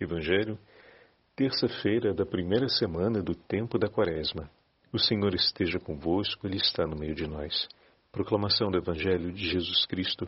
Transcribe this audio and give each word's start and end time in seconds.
Evangelho, 0.00 0.58
terça-feira 1.36 2.12
da 2.12 2.26
primeira 2.26 2.68
semana 2.68 3.22
do 3.22 3.32
tempo 3.32 3.78
da 3.78 3.88
Quaresma. 3.88 4.50
O 4.92 4.98
Senhor 4.98 5.32
esteja 5.34 5.78
convosco, 5.78 6.48
Ele 6.48 6.56
está 6.56 6.84
no 6.84 6.96
meio 6.96 7.14
de 7.14 7.28
nós. 7.28 7.68
Proclamação 8.10 8.72
do 8.72 8.76
Evangelho 8.76 9.32
de 9.32 9.48
Jesus 9.48 9.86
Cristo, 9.86 10.26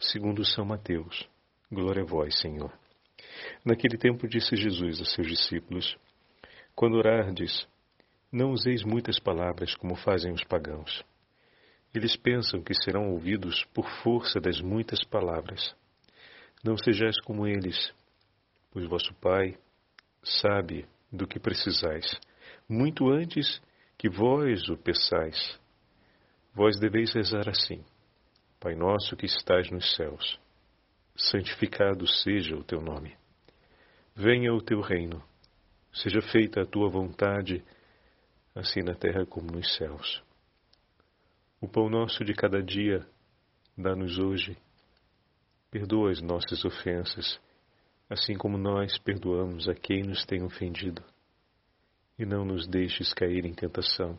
segundo 0.00 0.42
São 0.46 0.64
Mateus. 0.64 1.28
Glória 1.70 2.02
a 2.02 2.06
vós, 2.06 2.38
Senhor. 2.38 2.72
Naquele 3.62 3.98
tempo 3.98 4.26
disse 4.26 4.56
Jesus 4.56 5.02
a 5.02 5.04
seus 5.04 5.26
discípulos: 5.26 5.94
Quando 6.74 6.96
orardes, 6.96 7.68
não 8.32 8.52
useis 8.52 8.82
muitas 8.82 9.20
palavras 9.20 9.74
como 9.74 9.94
fazem 9.94 10.32
os 10.32 10.42
pagãos. 10.44 11.04
Eles 11.94 12.16
pensam 12.16 12.62
que 12.62 12.72
serão 12.74 13.10
ouvidos 13.10 13.62
por 13.74 13.86
força 14.02 14.40
das 14.40 14.58
muitas 14.62 15.04
palavras. 15.04 15.74
Não 16.64 16.78
sejais 16.78 17.20
como 17.20 17.46
eles, 17.46 17.92
pois 18.72 18.86
vosso 18.88 19.14
Pai 19.14 19.56
sabe 20.22 20.88
do 21.12 21.26
que 21.26 21.38
precisais, 21.38 22.18
muito 22.68 23.08
antes 23.10 23.60
que 23.98 24.08
vós 24.08 24.68
o 24.68 24.76
peçais. 24.76 25.60
Vós 26.54 26.78
deveis 26.80 27.12
rezar 27.12 27.48
assim: 27.48 27.84
Pai 28.58 28.74
nosso 28.74 29.16
que 29.16 29.26
estás 29.26 29.70
nos 29.70 29.94
céus, 29.94 30.40
santificado 31.14 32.06
seja 32.06 32.56
o 32.56 32.64
teu 32.64 32.80
nome. 32.80 33.16
Venha 34.14 34.52
o 34.52 34.60
teu 34.60 34.80
reino, 34.80 35.22
seja 35.92 36.20
feita 36.20 36.62
a 36.62 36.66
tua 36.66 36.88
vontade, 36.88 37.62
assim 38.54 38.80
na 38.80 38.94
terra 38.94 39.26
como 39.26 39.50
nos 39.50 39.76
céus. 39.76 40.22
O 41.60 41.68
pão 41.68 41.88
nosso 41.88 42.24
de 42.24 42.34
cada 42.34 42.62
dia 42.62 43.06
dá-nos 43.76 44.18
hoje. 44.18 44.56
Perdoa 45.70 46.10
as 46.10 46.20
nossas 46.20 46.64
ofensas 46.64 47.40
assim 48.08 48.36
como 48.36 48.58
nós 48.58 48.98
perdoamos 48.98 49.68
a 49.68 49.74
quem 49.74 50.02
nos 50.02 50.24
tem 50.24 50.42
ofendido. 50.42 51.02
E 52.18 52.24
não 52.24 52.44
nos 52.44 52.66
deixes 52.66 53.12
cair 53.12 53.44
em 53.44 53.54
tentação, 53.54 54.18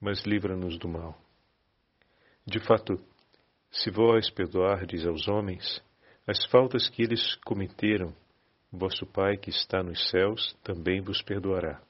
mas 0.00 0.22
livra-nos 0.24 0.78
do 0.78 0.88
mal. 0.88 1.18
De 2.46 2.58
fato, 2.60 2.98
se 3.70 3.90
vós 3.90 4.30
perdoardes 4.30 5.06
aos 5.06 5.28
homens 5.28 5.82
as 6.26 6.44
faltas 6.46 6.88
que 6.88 7.02
eles 7.02 7.34
cometeram, 7.44 8.14
vosso 8.72 9.06
Pai 9.06 9.36
que 9.36 9.50
está 9.50 9.82
nos 9.82 10.10
céus 10.10 10.56
também 10.62 11.00
vos 11.00 11.22
perdoará. 11.22 11.80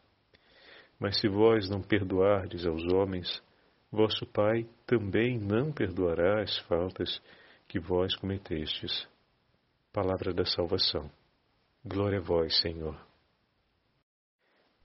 Mas 0.99 1.21
se 1.21 1.29
vós 1.29 1.69
não 1.69 1.81
perdoardes 1.81 2.67
aos 2.67 2.85
homens, 2.93 3.43
vosso 3.91 4.27
Pai 4.27 4.67
também 4.87 5.39
não 5.39 5.73
perdoará 5.73 6.43
as 6.43 6.59
faltas 6.67 7.21
que 7.67 7.79
vós 7.79 8.15
cometestes. 8.17 9.09
Palavra 9.91 10.35
da 10.35 10.45
salvação. 10.45 11.11
Glória 11.83 12.19
a 12.19 12.23
vós, 12.23 12.61
Senhor. 12.61 12.95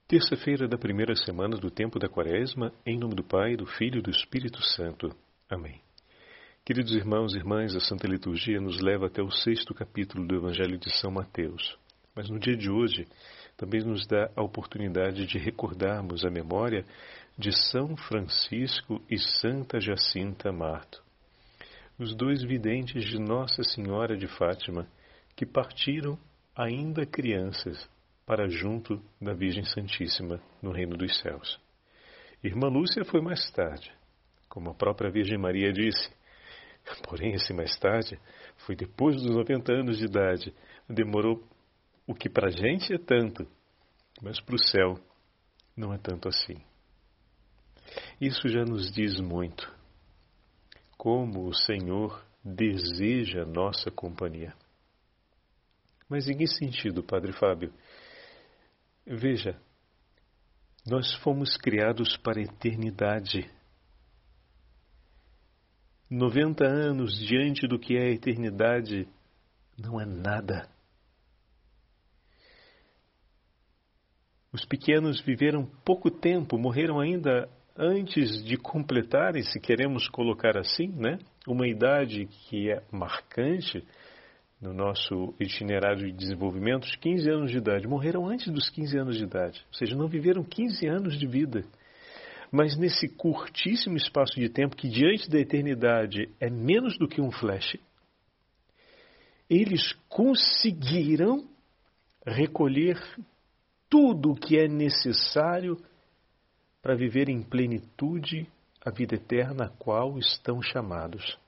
Terça-feira 0.08 0.66
da 0.66 0.78
primeira 0.78 1.14
semana 1.14 1.58
do 1.58 1.70
tempo 1.70 1.98
da 1.98 2.08
Quaresma, 2.08 2.72
em 2.86 2.98
nome 2.98 3.14
do 3.14 3.22
Pai, 3.22 3.54
do 3.54 3.66
Filho 3.66 3.98
e 3.98 4.02
do 4.02 4.10
Espírito 4.10 4.62
Santo. 4.62 5.14
Amém. 5.48 5.78
Queridos 6.64 6.94
irmãos 6.94 7.34
e 7.34 7.36
irmãs, 7.36 7.76
a 7.76 7.80
Santa 7.80 8.08
Liturgia 8.08 8.58
nos 8.58 8.80
leva 8.80 9.06
até 9.06 9.22
o 9.22 9.30
sexto 9.30 9.74
capítulo 9.74 10.26
do 10.26 10.36
Evangelho 10.36 10.78
de 10.78 10.90
São 10.98 11.10
Mateus. 11.10 11.78
Mas 12.16 12.30
no 12.30 12.38
dia 12.38 12.56
de 12.56 12.70
hoje 12.70 13.06
também 13.58 13.82
nos 13.84 14.06
dá 14.06 14.30
a 14.34 14.42
oportunidade 14.42 15.26
de 15.26 15.36
recordarmos 15.36 16.24
a 16.24 16.30
memória 16.30 16.82
de 17.36 17.52
São 17.52 17.94
Francisco 17.94 19.02
e 19.10 19.18
Santa 19.18 19.78
Jacinta 19.78 20.50
Marto 20.50 21.04
os 21.98 22.14
dois 22.14 22.42
videntes 22.42 23.04
de 23.04 23.18
Nossa 23.18 23.62
Senhora 23.62 24.16
de 24.16 24.26
Fátima, 24.26 24.88
que 25.36 25.46
partiram 25.46 26.18
ainda 26.54 27.06
crianças 27.06 27.88
para 28.26 28.48
junto 28.48 29.00
da 29.20 29.32
Virgem 29.32 29.64
Santíssima 29.64 30.40
no 30.60 30.72
Reino 30.72 30.96
dos 30.96 31.20
Céus. 31.20 31.60
Irmã 32.42 32.68
Lúcia 32.68 33.04
foi 33.04 33.20
mais 33.20 33.50
tarde, 33.52 33.92
como 34.48 34.70
a 34.70 34.74
própria 34.74 35.10
Virgem 35.10 35.38
Maria 35.38 35.72
disse. 35.72 36.10
Porém, 37.08 37.34
esse 37.34 37.52
mais 37.52 37.78
tarde 37.78 38.18
foi 38.66 38.74
depois 38.74 39.16
dos 39.16 39.34
90 39.34 39.72
anos 39.72 39.98
de 39.98 40.04
idade. 40.04 40.54
Demorou 40.88 41.42
o 42.06 42.14
que 42.14 42.28
para 42.28 42.48
a 42.48 42.50
gente 42.50 42.92
é 42.92 42.98
tanto, 42.98 43.46
mas 44.20 44.40
para 44.40 44.54
o 44.54 44.58
céu 44.58 44.98
não 45.76 45.94
é 45.94 45.98
tanto 45.98 46.28
assim. 46.28 46.56
Isso 48.20 48.48
já 48.48 48.64
nos 48.64 48.90
diz 48.90 49.18
muito 49.20 49.72
como 50.96 51.46
o 51.46 51.54
Senhor 51.54 52.24
deseja 52.44 53.44
nossa 53.44 53.90
companhia. 53.90 54.54
Mas 56.08 56.28
em 56.28 56.36
que 56.36 56.46
sentido, 56.46 57.02
Padre 57.02 57.32
Fábio? 57.32 57.72
Veja, 59.06 59.58
nós 60.86 61.14
fomos 61.22 61.56
criados 61.56 62.16
para 62.18 62.40
a 62.40 62.42
eternidade. 62.42 63.50
90 66.10 66.64
anos 66.64 67.18
diante 67.18 67.66
do 67.66 67.78
que 67.78 67.96
é 67.96 68.02
a 68.02 68.10
eternidade 68.10 69.08
não 69.78 70.00
é 70.00 70.04
nada. 70.04 70.68
Os 74.52 74.64
pequenos 74.64 75.20
viveram 75.20 75.66
pouco 75.84 76.10
tempo, 76.10 76.56
morreram 76.56 77.00
ainda 77.00 77.50
antes 77.76 78.42
de 78.44 78.56
completarem, 78.56 79.42
se 79.42 79.60
queremos 79.60 80.08
colocar 80.08 80.56
assim, 80.56 80.88
né, 80.88 81.18
uma 81.46 81.66
idade 81.66 82.26
que 82.26 82.70
é 82.70 82.82
marcante 82.90 83.84
no 84.60 84.72
nosso 84.72 85.34
itinerário 85.38 86.06
de 86.06 86.12
desenvolvimento, 86.12 86.84
os 86.84 86.96
15 86.96 87.30
anos 87.30 87.50
de 87.50 87.58
idade, 87.58 87.86
morreram 87.86 88.26
antes 88.26 88.50
dos 88.50 88.70
15 88.70 88.98
anos 88.98 89.16
de 89.18 89.24
idade, 89.24 89.64
ou 89.68 89.74
seja, 89.74 89.96
não 89.96 90.08
viveram 90.08 90.42
15 90.42 90.86
anos 90.86 91.18
de 91.18 91.26
vida. 91.26 91.64
Mas 92.50 92.78
nesse 92.78 93.08
curtíssimo 93.08 93.96
espaço 93.96 94.38
de 94.38 94.48
tempo, 94.48 94.76
que 94.76 94.88
diante 94.88 95.28
da 95.28 95.40
eternidade 95.40 96.30
é 96.40 96.48
menos 96.48 96.96
do 96.96 97.08
que 97.08 97.20
um 97.20 97.30
flash, 97.30 97.76
eles 99.50 99.92
conseguiram 100.08 101.44
recolher 102.24 102.96
tudo 103.90 104.30
o 104.30 104.34
que 104.36 104.56
é 104.56 104.66
necessário 104.66 105.76
para 106.84 106.94
viver 106.94 107.30
em 107.30 107.42
plenitude 107.42 108.46
a 108.84 108.90
vida 108.90 109.14
eterna 109.14 109.64
a 109.64 109.68
qual 109.70 110.18
estão 110.18 110.60
chamados. 110.60 111.38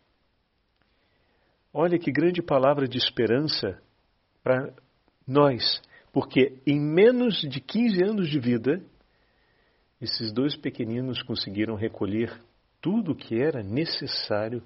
Olha 1.71 1.99
que 1.99 2.11
grande 2.11 2.41
palavra 2.41 2.89
de 2.89 2.97
esperança 2.97 3.79
para 4.43 4.73
nós, 5.29 5.83
porque 6.11 6.59
em 6.67 6.81
menos 6.81 7.43
de 7.43 7.61
15 7.61 8.03
anos 8.03 8.31
de 8.31 8.41
vida, 8.41 8.83
esses 10.01 10.33
dois 10.33 10.57
pequeninos 10.57 11.23
conseguiram 11.23 11.75
recolher 11.75 12.33
tudo 12.81 13.13
o 13.13 13.15
que 13.15 13.39
era 13.39 13.63
necessário 13.63 14.63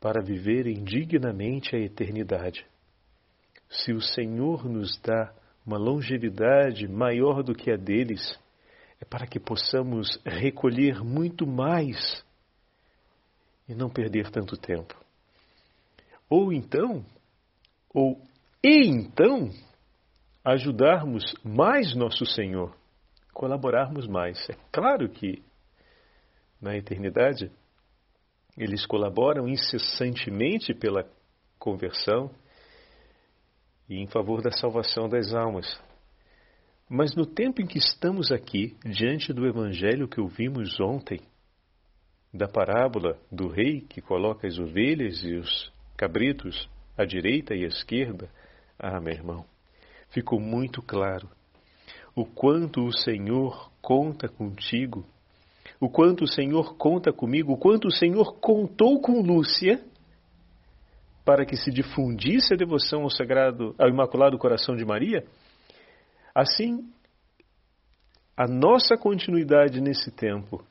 para 0.00 0.22
viverem 0.22 0.82
dignamente 0.82 1.76
a 1.76 1.78
eternidade. 1.78 2.64
Se 3.68 3.92
o 3.92 4.00
Senhor 4.00 4.66
nos 4.66 4.98
dá 5.02 5.30
uma 5.66 5.76
longevidade 5.76 6.88
maior 6.88 7.42
do 7.42 7.54
que 7.54 7.70
a 7.70 7.76
deles, 7.76 8.42
é 9.04 9.06
para 9.06 9.26
que 9.26 9.38
possamos 9.38 10.18
recolher 10.24 11.04
muito 11.04 11.46
mais 11.46 12.24
e 13.68 13.74
não 13.74 13.90
perder 13.90 14.30
tanto 14.30 14.56
tempo. 14.56 14.98
Ou 16.28 16.50
então, 16.50 17.04
ou 17.92 18.18
e 18.62 18.86
então, 18.88 19.50
ajudarmos 20.42 21.22
mais 21.44 21.94
nosso 21.94 22.24
Senhor, 22.24 22.74
colaborarmos 23.32 24.06
mais. 24.06 24.48
É 24.48 24.56
claro 24.72 25.06
que 25.10 25.42
na 26.58 26.74
eternidade 26.74 27.52
eles 28.56 28.86
colaboram 28.86 29.46
incessantemente 29.46 30.72
pela 30.72 31.06
conversão 31.58 32.30
e 33.86 33.96
em 33.96 34.06
favor 34.06 34.40
da 34.40 34.50
salvação 34.50 35.10
das 35.10 35.34
almas. 35.34 35.78
Mas 36.88 37.14
no 37.16 37.24
tempo 37.24 37.62
em 37.62 37.66
que 37.66 37.78
estamos 37.78 38.30
aqui, 38.30 38.76
diante 38.84 39.32
do 39.32 39.46
evangelho 39.46 40.06
que 40.06 40.20
ouvimos 40.20 40.78
ontem, 40.78 41.20
da 42.32 42.46
parábola 42.46 43.16
do 43.32 43.48
rei 43.48 43.80
que 43.80 44.02
coloca 44.02 44.46
as 44.46 44.58
ovelhas 44.58 45.22
e 45.24 45.34
os 45.34 45.72
cabritos 45.96 46.68
à 46.96 47.04
direita 47.04 47.54
e 47.54 47.64
à 47.64 47.68
esquerda, 47.68 48.28
ah, 48.78 49.00
meu 49.00 49.14
irmão, 49.14 49.44
ficou 50.10 50.38
muito 50.38 50.82
claro 50.82 51.28
o 52.14 52.26
quanto 52.26 52.84
o 52.84 52.92
Senhor 52.92 53.70
conta 53.80 54.28
contigo, 54.28 55.06
o 55.80 55.88
quanto 55.88 56.24
o 56.24 56.28
Senhor 56.28 56.76
conta 56.76 57.12
comigo, 57.12 57.52
o 57.52 57.56
quanto 57.56 57.88
o 57.88 57.94
Senhor 57.94 58.34
contou 58.40 59.00
com 59.00 59.22
Lúcia 59.22 59.82
para 61.24 61.46
que 61.46 61.56
se 61.56 61.70
difundisse 61.70 62.52
a 62.52 62.56
devoção 62.56 63.02
ao 63.02 63.10
sagrado, 63.10 63.74
ao 63.78 63.88
Imaculado 63.88 64.38
Coração 64.38 64.76
de 64.76 64.84
Maria 64.84 65.24
Assim, 66.34 66.92
a 68.36 68.48
nossa 68.48 68.96
continuidade 68.96 69.80
nesse 69.80 70.10
tempo 70.10 70.66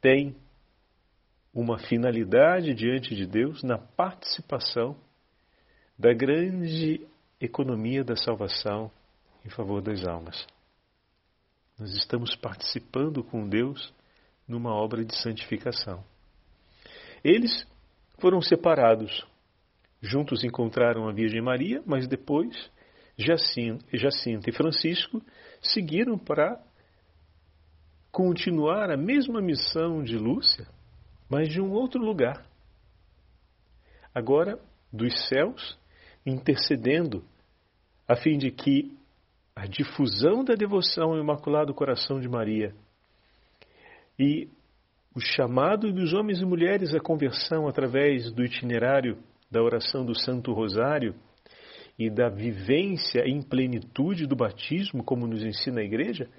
tem 0.00 0.34
uma 1.54 1.78
finalidade 1.78 2.74
diante 2.74 3.14
de 3.14 3.26
Deus 3.26 3.62
na 3.62 3.78
participação 3.78 4.96
da 5.96 6.12
grande 6.12 7.06
economia 7.40 8.02
da 8.02 8.16
salvação 8.16 8.90
em 9.44 9.50
favor 9.50 9.80
das 9.80 10.04
almas. 10.04 10.46
Nós 11.78 11.92
estamos 11.96 12.34
participando 12.34 13.22
com 13.22 13.48
Deus 13.48 13.94
numa 14.46 14.74
obra 14.74 15.04
de 15.04 15.14
santificação. 15.14 16.04
Eles 17.22 17.66
foram 18.18 18.42
separados. 18.42 19.24
Juntos 20.02 20.42
encontraram 20.42 21.08
a 21.08 21.12
Virgem 21.12 21.40
Maria, 21.40 21.82
mas 21.86 22.08
depois 22.08 22.70
Jacinta 23.20 24.48
e 24.48 24.52
Francisco 24.52 25.22
seguiram 25.60 26.18
para 26.18 26.60
continuar 28.10 28.90
a 28.90 28.96
mesma 28.96 29.40
missão 29.40 30.02
de 30.02 30.16
Lúcia, 30.16 30.66
mas 31.28 31.48
de 31.48 31.60
um 31.60 31.70
outro 31.70 32.00
lugar. 32.00 32.44
Agora, 34.14 34.58
dos 34.92 35.28
céus, 35.28 35.78
intercedendo, 36.26 37.24
a 38.08 38.16
fim 38.16 38.38
de 38.38 38.50
que 38.50 38.96
a 39.54 39.66
difusão 39.66 40.42
da 40.42 40.54
devoção 40.54 41.12
ao 41.12 41.18
Imaculado 41.18 41.74
Coração 41.74 42.18
de 42.18 42.28
Maria 42.28 42.74
e 44.18 44.48
o 45.14 45.20
chamado 45.20 45.92
dos 45.92 46.12
homens 46.12 46.40
e 46.40 46.44
mulheres 46.44 46.94
à 46.94 47.00
conversão 47.00 47.68
através 47.68 48.32
do 48.32 48.44
itinerário 48.44 49.18
da 49.50 49.62
oração 49.62 50.04
do 50.04 50.18
Santo 50.18 50.52
Rosário 50.52 51.14
e 52.00 52.08
da 52.08 52.30
vivência 52.30 53.28
em 53.28 53.42
plenitude 53.42 54.26
do 54.26 54.34
batismo, 54.34 55.04
como 55.04 55.26
nos 55.26 55.44
ensina 55.44 55.82
a 55.82 55.84
Igreja, 55.84 56.30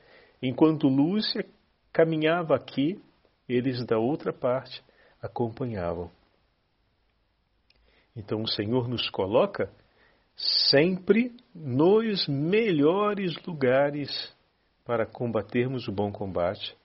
enquanto 0.41 0.87
Lúcia 0.87 1.45
caminhava 1.93 2.55
aqui, 2.55 2.99
eles 3.47 3.85
da 3.85 3.99
outra 3.99 4.33
parte 4.33 4.83
acompanhavam. 5.21 6.09
Então 8.15 8.41
o 8.41 8.47
Senhor 8.47 8.87
nos 8.87 9.07
coloca 9.11 9.71
sempre 10.35 11.31
nos 11.53 12.27
melhores 12.27 13.35
lugares 13.45 14.35
para 14.83 15.05
combatermos 15.05 15.87
o 15.87 15.91
bom 15.91 16.11
combate 16.11 16.75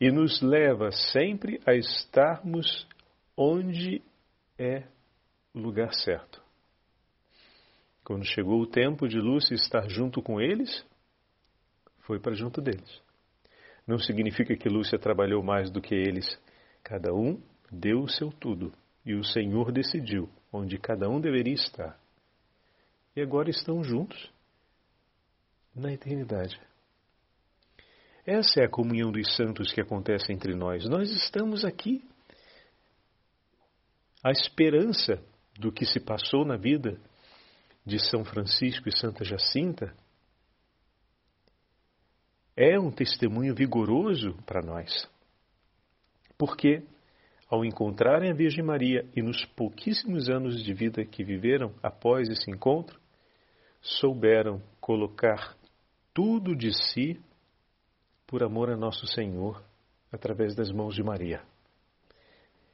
e 0.00 0.10
nos 0.10 0.42
leva 0.42 0.90
sempre 0.90 1.60
a 1.64 1.74
estarmos 1.74 2.88
onde 3.36 4.02
é 4.58 4.82
o 5.54 5.60
lugar 5.60 5.94
certo. 5.94 6.45
Quando 8.06 8.24
chegou 8.24 8.60
o 8.60 8.68
tempo 8.68 9.08
de 9.08 9.18
Lúcia 9.18 9.56
estar 9.56 9.90
junto 9.90 10.22
com 10.22 10.40
eles, 10.40 10.86
foi 12.02 12.20
para 12.20 12.36
junto 12.36 12.60
deles. 12.62 13.02
Não 13.84 13.98
significa 13.98 14.56
que 14.56 14.68
Lúcia 14.68 14.96
trabalhou 14.96 15.42
mais 15.42 15.72
do 15.72 15.82
que 15.82 15.92
eles. 15.92 16.40
Cada 16.84 17.12
um 17.12 17.42
deu 17.68 17.98
o 18.02 18.08
seu 18.08 18.30
tudo 18.30 18.72
e 19.04 19.12
o 19.14 19.24
Senhor 19.24 19.72
decidiu 19.72 20.30
onde 20.52 20.78
cada 20.78 21.08
um 21.08 21.20
deveria 21.20 21.54
estar 21.54 21.98
e 23.16 23.20
agora 23.20 23.50
estão 23.50 23.82
juntos 23.82 24.30
na 25.74 25.92
eternidade. 25.92 26.60
Essa 28.24 28.60
é 28.60 28.66
a 28.66 28.70
comunhão 28.70 29.10
dos 29.10 29.34
santos 29.34 29.72
que 29.72 29.80
acontece 29.80 30.32
entre 30.32 30.54
nós. 30.54 30.88
Nós 30.88 31.10
estamos 31.10 31.64
aqui. 31.64 32.04
A 34.22 34.30
esperança 34.30 35.20
do 35.58 35.72
que 35.72 35.84
se 35.84 35.98
passou 35.98 36.44
na 36.44 36.56
vida 36.56 37.00
de 37.86 38.00
São 38.00 38.24
Francisco 38.24 38.88
e 38.88 38.98
Santa 38.98 39.24
Jacinta 39.24 39.94
é 42.56 42.78
um 42.80 42.90
testemunho 42.90 43.54
vigoroso 43.54 44.34
para 44.44 44.60
nós. 44.60 45.08
Porque, 46.36 46.82
ao 47.48 47.64
encontrarem 47.64 48.30
a 48.30 48.34
Virgem 48.34 48.64
Maria 48.64 49.06
e 49.14 49.22
nos 49.22 49.44
pouquíssimos 49.44 50.28
anos 50.28 50.64
de 50.64 50.74
vida 50.74 51.04
que 51.04 51.22
viveram 51.22 51.72
após 51.82 52.28
esse 52.28 52.50
encontro, 52.50 52.98
souberam 53.80 54.60
colocar 54.80 55.54
tudo 56.12 56.56
de 56.56 56.72
si 56.72 57.20
por 58.26 58.42
amor 58.42 58.70
a 58.70 58.76
nosso 58.76 59.06
Senhor 59.06 59.62
através 60.10 60.56
das 60.56 60.72
mãos 60.72 60.94
de 60.94 61.02
Maria. 61.04 61.42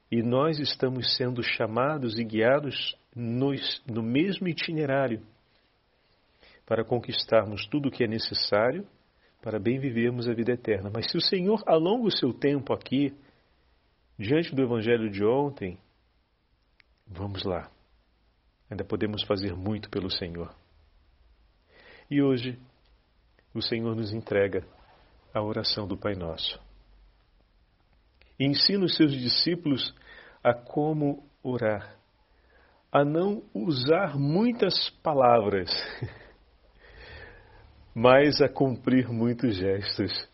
E 0.09 0.23
nós 0.23 0.59
estamos 0.59 1.15
sendo 1.17 1.43
chamados 1.43 2.17
e 2.17 2.23
guiados 2.23 2.97
nos, 3.15 3.81
no 3.85 4.01
mesmo 4.01 4.47
itinerário 4.47 5.21
para 6.65 6.83
conquistarmos 6.83 7.67
tudo 7.67 7.89
o 7.89 7.91
que 7.91 8.03
é 8.03 8.07
necessário 8.07 8.87
para 9.41 9.59
bem 9.59 9.79
vivermos 9.79 10.27
a 10.27 10.33
vida 10.33 10.53
eterna. 10.53 10.89
Mas 10.93 11.11
se 11.11 11.17
o 11.17 11.21
Senhor 11.21 11.61
alonga 11.67 12.07
o 12.07 12.11
seu 12.11 12.33
tempo 12.33 12.73
aqui, 12.73 13.13
diante 14.17 14.55
do 14.55 14.63
Evangelho 14.63 15.09
de 15.09 15.23
ontem, 15.25 15.77
vamos 17.05 17.43
lá. 17.43 17.69
Ainda 18.69 18.85
podemos 18.85 19.23
fazer 19.23 19.53
muito 19.53 19.89
pelo 19.89 20.09
Senhor. 20.09 20.55
E 22.09 22.21
hoje, 22.21 22.57
o 23.53 23.61
Senhor 23.61 23.95
nos 23.95 24.13
entrega 24.13 24.65
a 25.33 25.41
oração 25.41 25.85
do 25.87 25.97
Pai 25.97 26.15
Nosso. 26.15 26.59
E 28.39 28.45
ensina 28.45 28.85
os 28.85 28.95
seus 28.95 29.11
discípulos 29.11 29.93
a 30.43 30.53
como 30.53 31.27
orar, 31.43 31.97
a 32.93 33.03
não 33.03 33.41
usar 33.55 34.19
muitas 34.19 34.91
palavras, 35.01 35.71
mas 37.95 38.39
a 38.39 38.47
cumprir 38.47 39.09
muitos 39.09 39.55
gestos. 39.55 40.29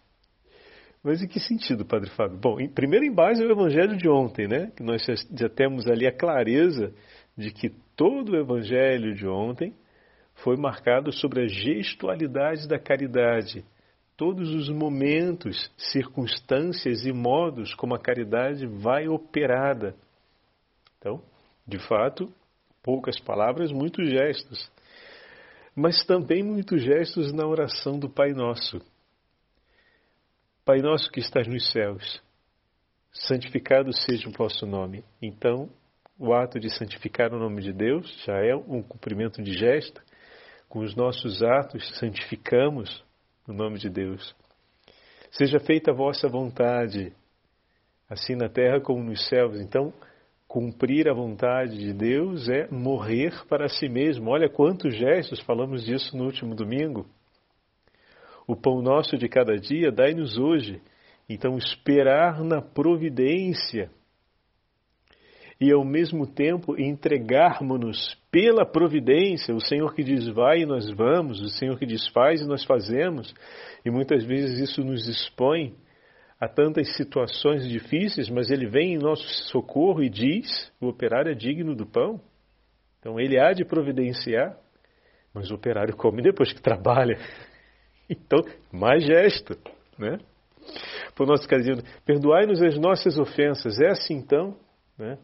Mas 1.02 1.22
em 1.22 1.28
que 1.30 1.40
sentido, 1.40 1.86
Padre 1.86 2.10
Fábio? 2.10 2.38
Bom, 2.38 2.60
em, 2.60 2.68
primeiro 2.68 3.06
em 3.06 3.14
base 3.14 3.42
ao 3.42 3.50
Evangelho 3.50 3.96
de 3.96 4.10
ontem, 4.10 4.46
né? 4.46 4.70
Que 4.76 4.84
nós 4.84 5.02
já, 5.06 5.14
já 5.34 5.48
temos 5.48 5.88
ali 5.88 6.06
a 6.06 6.12
clareza 6.12 6.94
de 7.38 7.50
que 7.50 7.70
todo 7.96 8.34
o 8.34 8.38
Evangelho 8.38 9.16
de 9.16 9.26
ontem 9.26 9.74
foi 10.44 10.58
marcado 10.58 11.14
sobre 11.14 11.46
as 11.46 11.54
gestualidades 11.54 12.68
da 12.68 12.78
caridade, 12.78 13.64
todos 14.18 14.54
os 14.54 14.68
momentos, 14.68 15.72
circunstâncias 15.78 17.06
e 17.06 17.14
modos 17.14 17.74
como 17.74 17.96
a 17.96 18.00
caridade 18.00 18.68
vai 18.68 19.08
operada. 19.08 19.96
Então, 20.98 21.24
de 21.66 21.80
fato, 21.88 22.30
poucas 22.84 23.20
palavras, 23.20 23.72
muitos 23.72 24.10
gestos. 24.10 24.72
Mas 25.76 26.06
também 26.06 26.44
muitos 26.44 26.82
gestos 26.82 27.32
na 27.34 27.48
oração 27.48 27.98
do 27.98 28.10
Pai 28.10 28.32
Nosso. 28.32 28.82
Pai 30.66 30.80
Nosso 30.80 31.10
que 31.12 31.20
estás 31.20 31.48
nos 31.48 31.72
céus, 31.72 32.22
santificado 33.12 33.92
seja 33.94 34.30
o 34.30 34.32
vosso 34.32 34.66
nome. 34.66 35.04
Então, 35.22 35.70
o 36.18 36.34
ato 36.34 36.60
de 36.60 36.70
santificar 36.70 37.34
o 37.34 37.40
nome 37.40 37.62
de 37.62 37.72
Deus 37.72 38.08
já 38.26 38.38
é 38.44 38.56
um 38.56 38.84
cumprimento 38.84 39.42
de 39.42 39.54
gesto, 39.54 40.02
com 40.68 40.80
os 40.80 40.96
nossos 40.96 41.42
atos, 41.42 41.98
santificamos 41.98 43.04
o 43.48 43.54
nome 43.54 43.80
de 43.80 43.90
Deus. 43.90 44.36
Seja 45.32 45.60
feita 45.60 45.92
a 45.92 45.96
vossa 45.96 46.28
vontade, 46.28 47.12
assim 48.08 48.36
na 48.36 48.50
terra 48.50 48.80
como 48.80 49.04
nos 49.04 49.28
céus. 49.28 49.60
Então, 49.60 49.92
cumprir 50.50 51.08
a 51.08 51.14
vontade 51.14 51.78
de 51.78 51.94
Deus 51.94 52.50
é 52.50 52.68
morrer 52.72 53.46
para 53.48 53.70
si 53.70 53.88
mesmo. 53.88 54.32
Olha 54.32 54.50
quantos 54.50 54.96
gestos, 54.98 55.40
falamos 55.42 55.86
disso 55.86 56.18
no 56.18 56.26
último 56.26 56.56
domingo. 56.56 57.06
O 58.48 58.56
pão 58.56 58.82
nosso 58.82 59.16
de 59.16 59.30
cada 59.30 59.56
dia 59.56 59.92
dai-nos 59.92 60.40
hoje. 60.40 60.82
Então, 61.30 61.56
esperar 61.56 62.44
na 62.44 62.64
providência 62.64 63.92
e 65.62 65.72
ao 65.72 65.86
mesmo 65.86 66.26
tempo 66.26 66.80
entregarmos-nos 66.82 68.18
pela 68.32 68.66
providência, 68.66 69.54
o 69.54 69.62
Senhor 69.62 69.94
que 69.94 70.04
diz 70.04 70.28
vai 70.30 70.62
e 70.62 70.66
nós 70.66 70.90
vamos, 70.90 71.42
o 71.42 71.50
Senhor 71.50 71.78
que 71.78 71.86
diz 71.86 72.08
faz 72.08 72.42
e 72.42 72.48
nós 72.48 72.64
fazemos, 72.64 73.36
e 73.86 73.92
muitas 73.92 74.24
vezes 74.24 74.70
isso 74.70 74.84
nos 74.84 75.08
expõe 75.08 75.76
a 76.40 76.48
tantas 76.48 76.96
situações 76.96 77.68
difíceis, 77.68 78.30
mas 78.30 78.50
Ele 78.50 78.66
vem 78.66 78.94
em 78.94 78.98
nosso 78.98 79.28
socorro 79.50 80.02
e 80.02 80.10
diz: 80.10 80.72
o 80.80 80.88
operário 80.88 81.32
é 81.32 81.36
digno 81.36 81.76
do 81.76 81.86
pão. 81.86 82.22
Então 83.00 83.20
Ele 83.20 83.38
há 83.38 83.52
de 83.52 83.66
providenciar, 83.66 84.58
mas 85.34 85.52
o 85.52 85.56
operário 85.56 85.96
come 85.96 86.22
depois 86.22 86.54
que 86.54 86.62
trabalha. 86.62 87.18
Então, 88.12 88.40
mais 88.72 89.06
gesto, 89.06 89.56
né? 89.96 90.18
Por 91.16 91.28
nosso 91.28 91.48
caso, 91.48 91.64
perdoai-nos 92.04 92.60
as 92.60 92.76
nossas 92.76 93.20
ofensas. 93.20 93.80
É 93.80 93.90
assim 93.90 94.16
então, 94.16 94.58
né? 94.98 95.16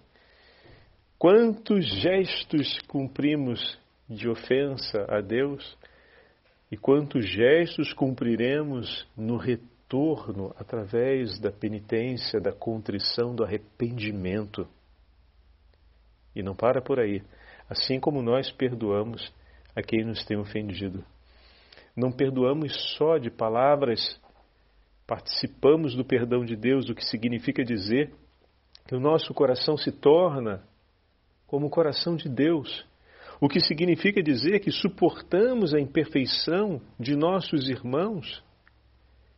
Quantos 1.18 1.84
gestos 2.00 2.80
cumprimos 2.88 3.80
de 4.08 4.30
ofensa 4.30 5.04
a 5.10 5.20
Deus 5.20 5.76
e 6.72 6.78
quantos 6.78 7.28
gestos 7.28 7.92
cumpriremos 7.92 9.08
no 9.18 9.36
retorno 9.36 9.75
através 10.58 11.40
da 11.40 11.52
penitência, 11.52 12.42
da 12.42 12.52
contrição, 12.52 13.36
do 13.36 13.44
arrependimento. 13.44 14.68
E 16.36 16.44
não 16.44 16.56
para 16.56 16.82
por 16.82 17.00
aí. 17.00 17.22
Assim 17.70 18.00
como 18.00 18.22
nós 18.22 18.52
perdoamos 18.52 19.34
a 19.76 19.82
quem 19.82 20.04
nos 20.04 20.26
tem 20.26 20.38
ofendido. 20.38 21.04
Não 21.96 22.12
perdoamos 22.12 22.74
só 22.98 23.18
de 23.18 23.30
palavras, 23.30 24.20
participamos 25.08 25.96
do 25.96 26.04
perdão 26.04 26.44
de 26.44 26.56
Deus, 26.56 26.90
o 26.90 26.96
que 26.96 27.06
significa 27.06 27.64
dizer 27.64 28.14
que 28.88 28.96
o 28.96 29.00
nosso 29.00 29.34
coração 29.34 29.78
se 29.78 29.92
torna 29.92 30.64
como 31.48 31.68
o 31.68 31.70
coração 31.70 32.16
de 32.16 32.28
Deus. 32.28 32.86
O 33.40 33.48
que 33.48 33.60
significa 33.60 34.22
dizer 34.22 34.60
que 34.60 34.72
suportamos 34.72 35.74
a 35.74 35.80
imperfeição 35.80 36.82
de 37.00 37.16
nossos 37.16 37.70
irmãos 37.70 38.44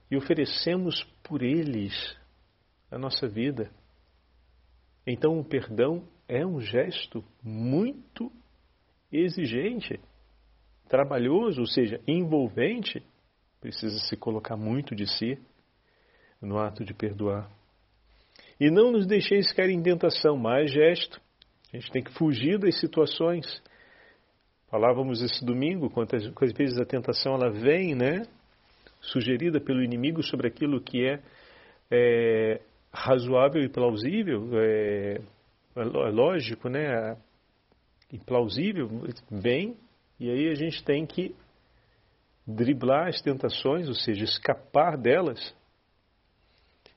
e 0.09 0.17
oferecemos 0.17 1.03
por 1.23 1.41
eles 1.41 2.17
a 2.89 2.97
nossa 2.97 3.27
vida. 3.27 3.69
Então 5.05 5.39
o 5.39 5.43
perdão 5.43 6.03
é 6.27 6.45
um 6.45 6.59
gesto 6.59 7.23
muito 7.41 8.31
exigente, 9.11 9.99
trabalhoso, 10.87 11.61
ou 11.61 11.67
seja, 11.67 12.01
envolvente. 12.07 13.03
Precisa 13.59 13.97
se 13.99 14.15
colocar 14.15 14.55
muito 14.55 14.95
de 14.95 15.07
si 15.07 15.37
no 16.41 16.59
ato 16.59 16.83
de 16.85 16.93
perdoar. 16.93 17.49
E 18.59 18.69
não 18.71 18.91
nos 18.91 19.05
deixeis 19.05 19.51
cair 19.51 19.71
em 19.71 19.81
tentação, 19.81 20.37
mais 20.37 20.71
gesto. 20.71 21.21
A 21.73 21.77
gente 21.77 21.91
tem 21.91 22.03
que 22.03 22.13
fugir 22.13 22.57
das 22.57 22.79
situações. 22.79 23.45
Falávamos 24.69 25.21
esse 25.21 25.43
domingo, 25.45 25.89
quantas, 25.89 26.27
quantas 26.29 26.57
vezes 26.57 26.77
a 26.77 26.85
tentação 26.85 27.33
ela 27.33 27.49
vem, 27.49 27.95
né? 27.95 28.23
Sugerida 28.99 29.59
pelo 29.59 29.83
inimigo 29.83 30.23
sobre 30.23 30.47
aquilo 30.47 30.81
que 30.81 31.05
é, 31.05 31.21
é 31.91 32.61
razoável 32.91 33.63
e 33.63 33.69
plausível, 33.69 34.49
é, 34.59 35.21
é 35.75 35.83
lógico, 35.83 36.69
né? 36.69 37.17
E 38.11 38.17
plausível, 38.17 38.89
bem, 39.29 39.75
e 40.19 40.29
aí 40.29 40.49
a 40.49 40.55
gente 40.55 40.83
tem 40.83 41.05
que 41.05 41.35
driblar 42.45 43.09
as 43.09 43.21
tentações, 43.21 43.87
ou 43.87 43.93
seja, 43.93 44.23
escapar 44.23 44.97
delas 44.97 45.53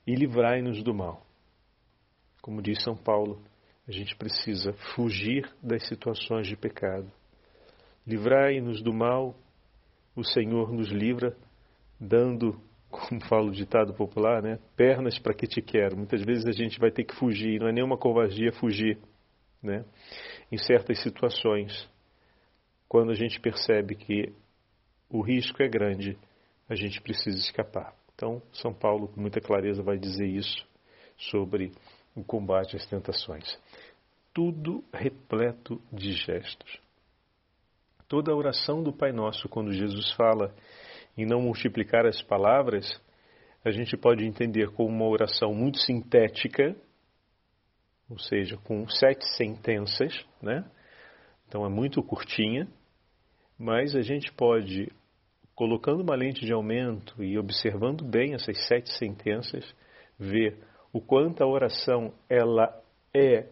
e 0.07 0.15
livrai-nos 0.15 0.83
do 0.83 0.95
mal. 0.95 1.27
Como 2.41 2.63
diz 2.63 2.83
São 2.83 2.97
Paulo, 2.97 3.43
a 3.87 3.93
gente 3.93 4.15
precisa 4.17 4.73
fugir 4.95 5.51
das 5.61 5.87
situações 5.89 6.47
de 6.47 6.57
pecado. 6.57 7.11
Livrai-nos 8.07 8.81
do 8.83 8.95
mal, 8.95 9.35
o 10.15 10.25
Senhor 10.25 10.73
nos 10.73 10.89
livra, 10.91 11.37
dando, 12.01 12.59
como 12.89 13.21
fala 13.27 13.47
o 13.47 13.53
ditado 13.53 13.93
popular, 13.95 14.43
né, 14.43 14.59
pernas 14.75 15.19
para 15.19 15.35
que 15.35 15.47
te 15.47 15.61
quero. 15.61 15.97
Muitas 15.97 16.25
vezes 16.25 16.47
a 16.47 16.53
gente 16.53 16.79
vai 16.81 16.91
ter 16.91 17.05
que 17.05 17.15
fugir, 17.15 17.61
não 17.61 17.69
é 17.69 17.73
nenhuma 17.73 17.99
covardia 17.99 18.53
fugir, 18.53 18.99
né, 19.63 19.85
em 20.51 20.57
certas 20.57 21.01
situações. 21.03 21.89
Quando 22.89 23.13
a 23.13 23.15
gente 23.15 23.39
percebe 23.39 23.95
que 23.95 24.33
o 25.09 25.21
risco 25.21 25.63
é 25.63 25.69
grande, 25.69 26.17
a 26.69 26.75
gente 26.75 27.01
precisa 27.01 27.39
escapar. 27.39 27.95
Então, 28.15 28.43
São 28.53 28.73
Paulo, 28.73 29.09
com 29.09 29.21
muita 29.21 29.41
clareza, 29.41 29.83
vai 29.83 29.99
dizer 29.99 30.27
isso 30.27 30.67
sobre 31.17 31.73
o 32.15 32.25
combate 32.25 32.77
às 32.77 32.87
tentações. 32.87 33.59
Tudo 34.33 34.85
repleto 34.93 35.81
de 35.93 36.13
gestos. 36.13 36.81
Toda 38.09 38.33
a 38.33 38.37
oração 38.37 38.83
do 38.83 38.93
Pai 38.93 39.13
Nosso, 39.13 39.49
quando 39.49 39.73
Jesus 39.73 40.13
fala 40.13 40.55
em 41.17 41.27
não 41.27 41.41
multiplicar 41.41 42.07
as 42.07 42.23
palavras, 42.23 43.01
a 43.65 43.71
gente 43.71 43.97
pode 43.97 44.25
entender 44.25 44.71
como 44.73 44.89
uma 44.89 45.09
oração 45.09 45.55
muito 45.55 45.79
sintética, 45.79 46.75
ou 48.09 48.19
seja, 48.19 48.57
com 48.59 48.89
sete 48.89 49.25
sentenças, 49.37 50.13
né? 50.43 50.65
Então 51.47 51.65
é 51.65 51.69
muito 51.69 52.03
curtinha, 52.03 52.67
mas 53.59 53.95
a 53.95 54.01
gente 54.01 54.33
pode, 54.33 54.91
colocando 55.55 56.03
uma 56.03 56.17
lente 56.17 56.45
de 56.45 56.53
aumento 56.53 57.23
e 57.23 57.39
observando 57.39 58.05
bem 58.05 58.35
essas 58.35 58.67
sete 58.67 58.91
sentenças, 58.97 59.65
ver 60.19 60.59
o 60.93 61.01
quanto 61.01 61.43
a 61.43 61.47
oração 61.47 62.13
ela 62.29 62.83
é 63.15 63.47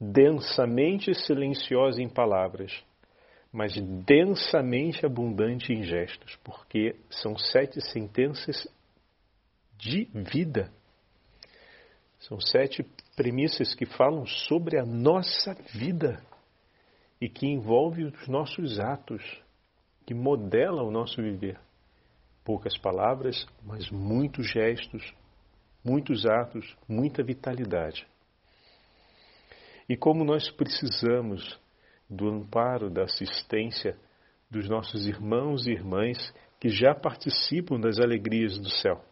densamente 0.00 1.14
silenciosa 1.14 2.02
em 2.02 2.08
palavras, 2.08 2.84
mas 3.54 3.72
densamente 4.04 5.06
abundante 5.06 5.72
em 5.72 5.84
gestos, 5.84 6.36
porque 6.42 6.96
são 7.08 7.38
sete 7.38 7.80
sentenças 7.92 8.66
de 9.78 10.06
vida. 10.12 10.72
São 12.18 12.40
sete 12.40 12.84
premissas 13.14 13.72
que 13.72 13.86
falam 13.86 14.26
sobre 14.26 14.76
a 14.76 14.84
nossa 14.84 15.54
vida 15.72 16.20
e 17.20 17.28
que 17.28 17.46
envolvem 17.46 18.06
os 18.06 18.26
nossos 18.26 18.80
atos, 18.80 19.22
que 20.04 20.14
modelam 20.14 20.88
o 20.88 20.90
nosso 20.90 21.22
viver. 21.22 21.56
Poucas 22.44 22.76
palavras, 22.76 23.46
mas 23.62 23.88
muitos 23.88 24.50
gestos, 24.50 25.14
muitos 25.84 26.26
atos, 26.26 26.76
muita 26.88 27.22
vitalidade. 27.22 28.04
E 29.88 29.96
como 29.96 30.24
nós 30.24 30.50
precisamos 30.50 31.62
do 32.08 32.28
amparo, 32.28 32.90
da 32.90 33.04
assistência 33.04 33.96
dos 34.50 34.68
nossos 34.68 35.06
irmãos 35.06 35.66
e 35.66 35.72
irmãs 35.72 36.32
que 36.60 36.68
já 36.68 36.94
participam 36.94 37.78
das 37.78 37.98
alegrias 37.98 38.58
do 38.58 38.70
céu, 38.70 39.04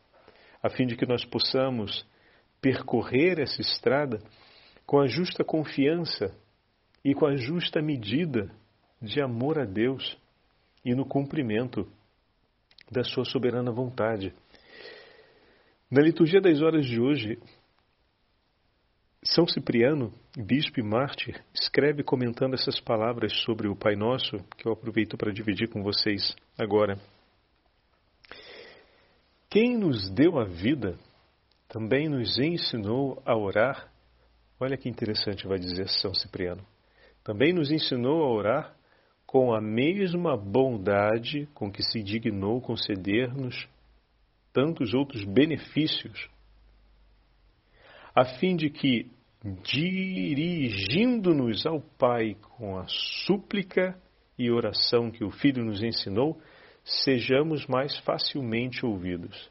a 0.63 0.71
fim 0.71 0.87
de 0.87 0.97
que 0.97 1.07
nós 1.07 1.25
possamos 1.25 2.07
percorrer 2.61 3.41
essa 3.41 3.61
estrada 3.61 4.19
com 4.87 5.01
a 5.01 5.07
justa 5.07 5.43
confiança 5.43 6.35
e 7.05 7.15
com 7.15 7.27
a 7.27 7.35
justa 7.35 7.83
medida 7.83 8.51
de 9.01 9.21
amor 9.21 9.59
a 9.59 9.65
Deus 9.65 10.17
e 10.85 10.95
no 10.95 11.05
cumprimento 11.05 11.91
da 12.91 13.03
Sua 13.03 13.25
soberana 13.25 13.73
vontade. 13.73 14.33
Na 15.91 16.01
liturgia 16.01 16.41
das 16.41 16.63
horas 16.63 16.87
de 16.87 17.01
hoje, 17.01 17.39
São 19.25 19.47
Cipriano, 19.47 20.13
bispo 20.37 20.81
e 20.81 20.83
mártir, 20.83 21.41
escreve 21.55 22.03
comentando 22.03 22.55
essas 22.55 22.81
palavras 22.81 23.33
sobre 23.45 23.69
o 23.69 23.77
Pai 23.77 23.95
Nosso, 23.95 24.39
que 24.59 24.67
eu 24.67 24.73
aproveito 24.73 25.17
para 25.17 25.33
dividir 25.33 25.69
com 25.69 25.81
vocês 25.81 26.35
agora. 26.59 26.99
Quem 29.49 29.79
nos 29.79 30.11
deu 30.11 30.41
a 30.41 30.45
vida 30.45 30.99
também 31.69 32.09
nos 32.09 32.37
ensinou 32.37 33.23
a 33.25 33.37
orar. 33.37 33.93
Olha 34.59 34.77
que 34.77 34.89
interessante 34.89 35.47
vai 35.47 35.59
dizer 35.59 35.89
São 35.89 36.13
Cipriano. 36.13 36.67
Também 37.23 37.53
nos 37.53 37.71
ensinou 37.71 38.25
a 38.25 38.29
orar 38.29 38.77
com 39.25 39.55
a 39.55 39.61
mesma 39.61 40.37
bondade 40.37 41.49
com 41.55 41.71
que 41.71 41.85
se 41.85 42.03
dignou 42.03 42.61
conceder-nos 42.61 43.69
tantos 44.53 44.93
outros 44.93 45.23
benefícios, 45.23 46.29
a 48.15 48.25
fim 48.25 48.57
de 48.57 48.71
que, 48.71 49.11
dirigindo-nos 49.63 51.67
ao 51.67 51.81
Pai 51.81 52.37
com 52.57 52.79
a 52.79 52.87
súplica 53.27 53.97
e 54.39 54.51
oração 54.51 55.11
que 55.11 55.25
o 55.25 55.31
Filho 55.31 55.65
nos 55.65 55.83
ensinou, 55.83 56.41
sejamos 56.85 57.67
mais 57.67 57.99
facilmente 58.01 58.85
ouvidos. 58.85 59.51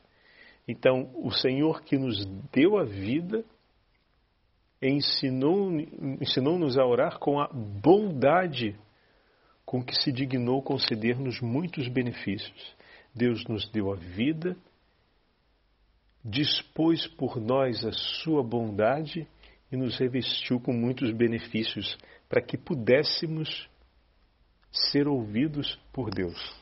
Então, 0.68 1.10
o 1.16 1.32
Senhor 1.32 1.84
que 1.84 1.98
nos 1.98 2.26
deu 2.52 2.78
a 2.78 2.84
vida 2.84 3.44
ensinou-nos 4.82 5.88
ensinou 6.22 6.58
a 6.80 6.86
orar 6.86 7.20
com 7.20 7.40
a 7.40 7.48
bondade 7.48 8.76
com 9.66 9.84
que 9.84 9.96
se 9.96 10.12
dignou 10.12 10.62
conceder-nos 10.62 11.40
muitos 11.40 11.88
benefícios. 11.88 12.76
Deus 13.14 13.46
nos 13.46 13.70
deu 13.70 13.92
a 13.92 13.96
vida 13.96 14.58
dispôs 16.24 17.08
por 17.08 17.40
nós 17.40 17.84
a 17.86 17.92
sua 17.92 18.44
bondade 18.44 19.28
e 19.72 19.78
nos 19.78 19.98
revestiu 19.98 20.60
com 20.60 20.74
muitos 20.74 21.12
benefícios 21.12 21.98
para 22.30 22.42
que 22.42 22.58
pudéssemos 22.58 23.70
ser 24.72 25.08
ouvidos 25.08 25.76
por 25.92 26.10
Deus. 26.10 26.56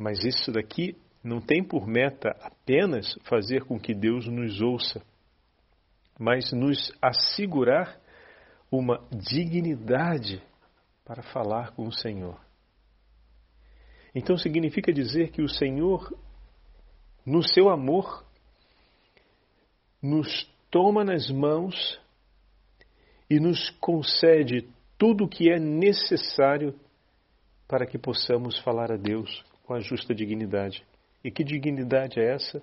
Mas 0.00 0.24
isso 0.24 0.50
daqui 0.50 0.96
não 1.22 1.40
tem 1.40 1.62
por 1.62 1.86
meta 1.86 2.30
apenas 2.40 3.16
fazer 3.24 3.64
com 3.64 3.78
que 3.78 3.94
Deus 3.94 4.26
nos 4.26 4.60
ouça, 4.60 5.02
mas 6.18 6.52
nos 6.52 6.92
assegurar 7.00 8.00
uma 8.70 9.06
dignidade 9.10 10.42
para 11.04 11.22
falar 11.22 11.72
com 11.72 11.86
o 11.86 11.92
Senhor. 11.92 12.40
Então 14.14 14.36
significa 14.36 14.92
dizer 14.92 15.30
que 15.30 15.42
o 15.42 15.48
Senhor 15.48 16.16
no 17.24 17.42
seu 17.42 17.70
amor, 17.70 18.24
nos 20.02 20.44
toma 20.70 21.04
nas 21.04 21.30
mãos 21.30 22.00
e 23.30 23.40
nos 23.40 23.70
concede 23.80 24.68
tudo 24.98 25.24
o 25.24 25.28
que 25.28 25.50
é 25.50 25.58
necessário 25.58 26.78
para 27.66 27.86
que 27.86 27.98
possamos 27.98 28.58
falar 28.60 28.92
a 28.92 28.96
Deus 28.96 29.44
com 29.64 29.74
a 29.74 29.80
justa 29.80 30.14
dignidade. 30.14 30.84
E 31.22 31.30
que 31.30 31.42
dignidade 31.42 32.20
é 32.20 32.34
essa? 32.34 32.62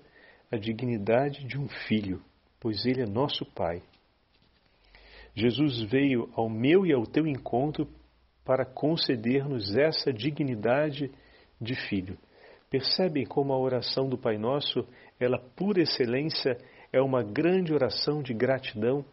A 0.52 0.58
dignidade 0.58 1.44
de 1.46 1.58
um 1.58 1.68
filho, 1.68 2.22
pois 2.60 2.86
ele 2.86 3.02
é 3.02 3.06
nosso 3.06 3.46
Pai. 3.46 3.82
Jesus 5.34 5.82
veio 5.84 6.30
ao 6.36 6.50
meu 6.50 6.86
e 6.86 6.94
ao 6.94 7.06
teu 7.06 7.26
encontro 7.26 7.88
para 8.44 8.66
conceder-nos 8.66 9.76
essa 9.76 10.12
dignidade 10.12 11.10
de 11.60 11.76
filho. 11.88 12.18
Percebem 12.72 13.26
como 13.26 13.52
a 13.52 13.60
oração 13.60 14.08
do 14.08 14.18
Pai 14.18 14.38
Nosso, 14.38 14.88
ela 15.20 15.38
por 15.58 15.78
excelência, 15.78 16.58
é 16.94 17.02
uma 17.02 17.22
grande 17.22 17.74
oração 17.74 18.24
de 18.24 18.34
gratidão, 18.34 19.04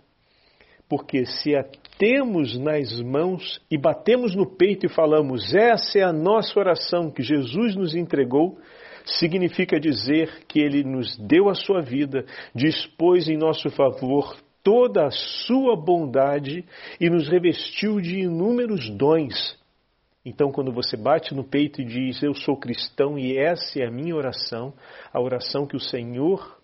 porque 0.89 1.27
se 1.27 1.57
a 1.57 1.65
temos 1.99 2.57
nas 2.57 3.01
mãos 3.03 3.61
e 3.69 3.77
batemos 3.77 4.37
no 4.37 4.47
peito 4.47 4.87
e 4.87 4.89
falamos, 4.89 5.53
essa 5.53 5.99
é 5.99 6.03
a 6.05 6.13
nossa 6.13 6.57
oração 6.57 7.11
que 7.11 7.21
Jesus 7.21 7.75
nos 7.75 7.97
entregou, 7.97 8.57
significa 9.05 9.81
dizer 9.81 10.45
que 10.47 10.61
ele 10.61 10.85
nos 10.85 11.17
deu 11.19 11.49
a 11.49 11.55
sua 11.55 11.83
vida, 11.83 12.25
dispôs 12.55 13.29
em 13.29 13.37
nosso 13.37 13.69
favor 13.71 14.37
toda 14.63 15.07
a 15.07 15.11
sua 15.11 15.75
bondade 15.75 16.65
e 17.01 17.11
nos 17.11 17.29
revestiu 17.29 18.01
de 18.01 18.21
inúmeros 18.21 18.89
dons. 18.89 19.59
Então, 20.29 20.53
quando 20.53 20.71
você 20.71 20.95
bate 20.95 21.35
no 21.35 21.43
peito 21.43 21.81
e 21.81 21.85
diz, 21.87 22.23
Eu 22.23 22.35
sou 22.35 22.55
cristão 22.55 23.19
e 23.19 23.39
essa 23.39 23.81
é 23.81 23.87
a 23.87 23.91
minha 23.91 24.15
oração, 24.15 24.75
a 25.11 25.19
oração 25.19 25.67
que 25.67 25.75
o 25.75 25.81
Senhor 25.81 26.61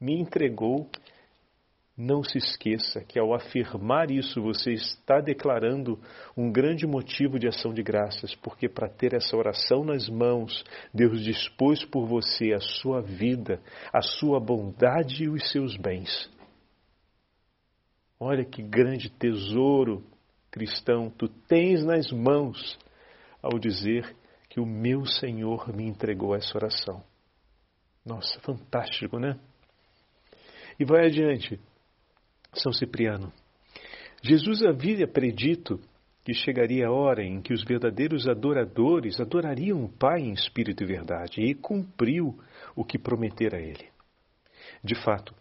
me 0.00 0.20
entregou, 0.20 0.88
não 1.96 2.22
se 2.22 2.38
esqueça 2.38 3.00
que 3.00 3.18
ao 3.18 3.34
afirmar 3.34 4.08
isso 4.12 4.40
você 4.40 4.70
está 4.70 5.20
declarando 5.20 5.98
um 6.36 6.52
grande 6.52 6.86
motivo 6.86 7.40
de 7.40 7.48
ação 7.48 7.74
de 7.74 7.82
graças, 7.82 8.36
porque 8.36 8.68
para 8.68 8.88
ter 8.88 9.12
essa 9.14 9.36
oração 9.36 9.84
nas 9.84 10.08
mãos, 10.08 10.64
Deus 10.94 11.20
dispôs 11.24 11.84
por 11.84 12.06
você 12.06 12.52
a 12.52 12.60
sua 12.60 13.00
vida, 13.00 13.60
a 13.92 14.00
sua 14.00 14.38
bondade 14.38 15.24
e 15.24 15.28
os 15.28 15.50
seus 15.50 15.76
bens. 15.76 16.30
Olha 18.20 18.44
que 18.44 18.62
grande 18.62 19.10
tesouro 19.10 20.04
cristão 20.52 21.10
tu 21.10 21.26
tens 21.48 21.84
nas 21.84 22.12
mãos 22.12 22.78
ao 23.42 23.58
dizer 23.58 24.16
que 24.48 24.60
o 24.60 24.66
meu 24.66 25.04
Senhor 25.04 25.74
me 25.74 25.84
entregou 25.84 26.34
essa 26.34 26.56
oração. 26.56 27.02
Nossa, 28.04 28.40
fantástico, 28.40 29.18
né? 29.18 29.38
E 30.78 30.84
vai 30.84 31.06
adiante. 31.06 31.60
São 32.54 32.72
Cipriano. 32.72 33.32
Jesus 34.22 34.62
havia 34.62 35.06
predito 35.06 35.80
que 36.24 36.34
chegaria 36.34 36.86
a 36.88 36.92
hora 36.92 37.24
em 37.24 37.40
que 37.40 37.52
os 37.52 37.64
verdadeiros 37.64 38.28
adoradores 38.28 39.20
adorariam 39.20 39.84
o 39.84 39.88
Pai 39.88 40.20
em 40.20 40.32
espírito 40.32 40.82
e 40.82 40.86
verdade, 40.86 41.40
e 41.40 41.54
cumpriu 41.54 42.38
o 42.74 42.84
que 42.84 42.98
prometera 42.98 43.58
a 43.58 43.60
ele. 43.60 43.88
De 44.82 44.94
fato, 45.02 45.34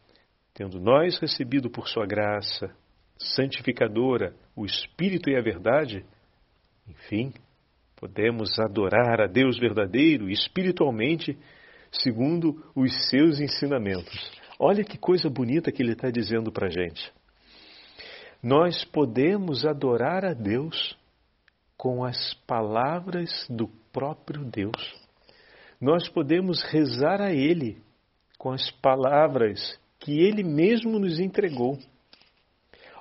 tendo 0.54 0.80
nós 0.80 1.20
recebido 1.20 1.70
por 1.70 1.88
sua 1.88 2.06
graça 2.06 2.74
santificadora 3.18 4.34
o 4.56 4.66
Espírito 4.66 5.30
e 5.30 5.36
a 5.36 5.42
verdade, 5.42 6.06
enfim, 6.88 7.34
podemos 7.98 8.58
adorar 8.60 9.20
a 9.20 9.28
Deus 9.28 9.60
verdadeiro 9.60 10.30
espiritualmente, 10.30 11.38
segundo 11.92 12.64
os 12.76 13.10
seus 13.10 13.40
ensinamentos. 13.40 14.32
Olha 14.60 14.84
que 14.84 14.98
coisa 14.98 15.30
bonita 15.30 15.72
que 15.72 15.84
ele 15.84 15.92
está 15.92 16.10
dizendo 16.10 16.52
para 16.52 16.68
a 16.68 16.70
gente. 16.70 17.12
Nós 18.42 18.86
podemos 18.86 19.66
adorar 19.66 20.24
a 20.24 20.34
Deus 20.34 20.98
com 21.76 22.04
as 22.04 22.34
palavras 22.46 23.30
do 23.50 23.68
próprio 23.92 24.46
Deus. 24.46 24.96
Nós 25.82 26.08
podemos 26.08 26.64
rezar 26.64 27.22
a 27.22 27.32
Ele 27.32 27.78
com 28.38 28.52
as 28.52 28.70
palavras 28.72 29.80
que 30.00 30.20
Ele 30.20 30.44
mesmo 30.44 31.00
nos 31.00 31.20
entregou. 31.20 31.78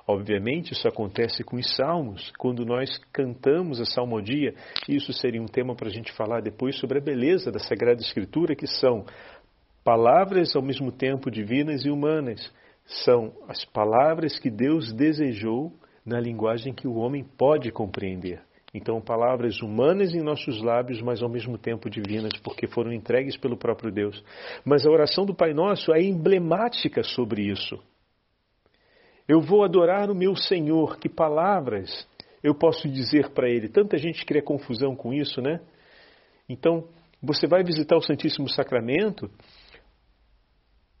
Obviamente, 0.07 0.71
isso 0.71 0.87
acontece 0.87 1.43
com 1.43 1.57
os 1.57 1.75
salmos, 1.75 2.31
quando 2.39 2.65
nós 2.65 2.97
cantamos 3.11 3.81
a 3.81 3.85
salmodia. 3.85 4.53
Isso 4.87 5.11
seria 5.11 5.41
um 5.41 5.47
tema 5.47 5.75
para 5.75 5.89
a 5.89 5.91
gente 5.91 6.13
falar 6.13 6.41
depois 6.41 6.79
sobre 6.79 6.97
a 6.97 7.01
beleza 7.01 7.51
da 7.51 7.59
Sagrada 7.59 8.01
Escritura, 8.01 8.55
que 8.55 8.65
são 8.65 9.05
palavras 9.83 10.55
ao 10.55 10.61
mesmo 10.61 10.93
tempo 10.93 11.29
divinas 11.29 11.85
e 11.85 11.89
humanas. 11.89 12.49
São 12.85 13.33
as 13.49 13.65
palavras 13.65 14.39
que 14.39 14.49
Deus 14.49 14.93
desejou 14.93 15.73
na 16.05 16.21
linguagem 16.21 16.73
que 16.73 16.87
o 16.87 16.95
homem 16.95 17.25
pode 17.37 17.69
compreender. 17.69 18.41
Então, 18.73 19.01
palavras 19.01 19.61
humanas 19.61 20.13
em 20.13 20.21
nossos 20.21 20.61
lábios, 20.61 21.01
mas 21.01 21.21
ao 21.21 21.29
mesmo 21.29 21.57
tempo 21.57 21.89
divinas, 21.89 22.31
porque 22.41 22.65
foram 22.65 22.93
entregues 22.93 23.35
pelo 23.35 23.57
próprio 23.57 23.91
Deus. 23.91 24.23
Mas 24.63 24.85
a 24.85 24.89
oração 24.89 25.25
do 25.25 25.35
Pai 25.35 25.53
Nosso 25.53 25.91
é 25.93 26.01
emblemática 26.01 27.03
sobre 27.03 27.41
isso. 27.41 27.77
Eu 29.27 29.41
vou 29.41 29.63
adorar 29.63 30.09
o 30.09 30.15
meu 30.15 30.35
Senhor. 30.35 30.97
Que 30.97 31.09
palavras 31.09 32.07
eu 32.43 32.55
posso 32.55 32.87
dizer 32.87 33.31
para 33.31 33.49
Ele? 33.49 33.67
Tanta 33.67 33.97
gente 33.97 34.25
cria 34.25 34.41
confusão 34.41 34.95
com 34.95 35.13
isso, 35.13 35.41
né? 35.41 35.59
Então, 36.47 36.87
você 37.21 37.45
vai 37.47 37.63
visitar 37.63 37.97
o 37.97 38.01
Santíssimo 38.01 38.47
Sacramento 38.49 39.29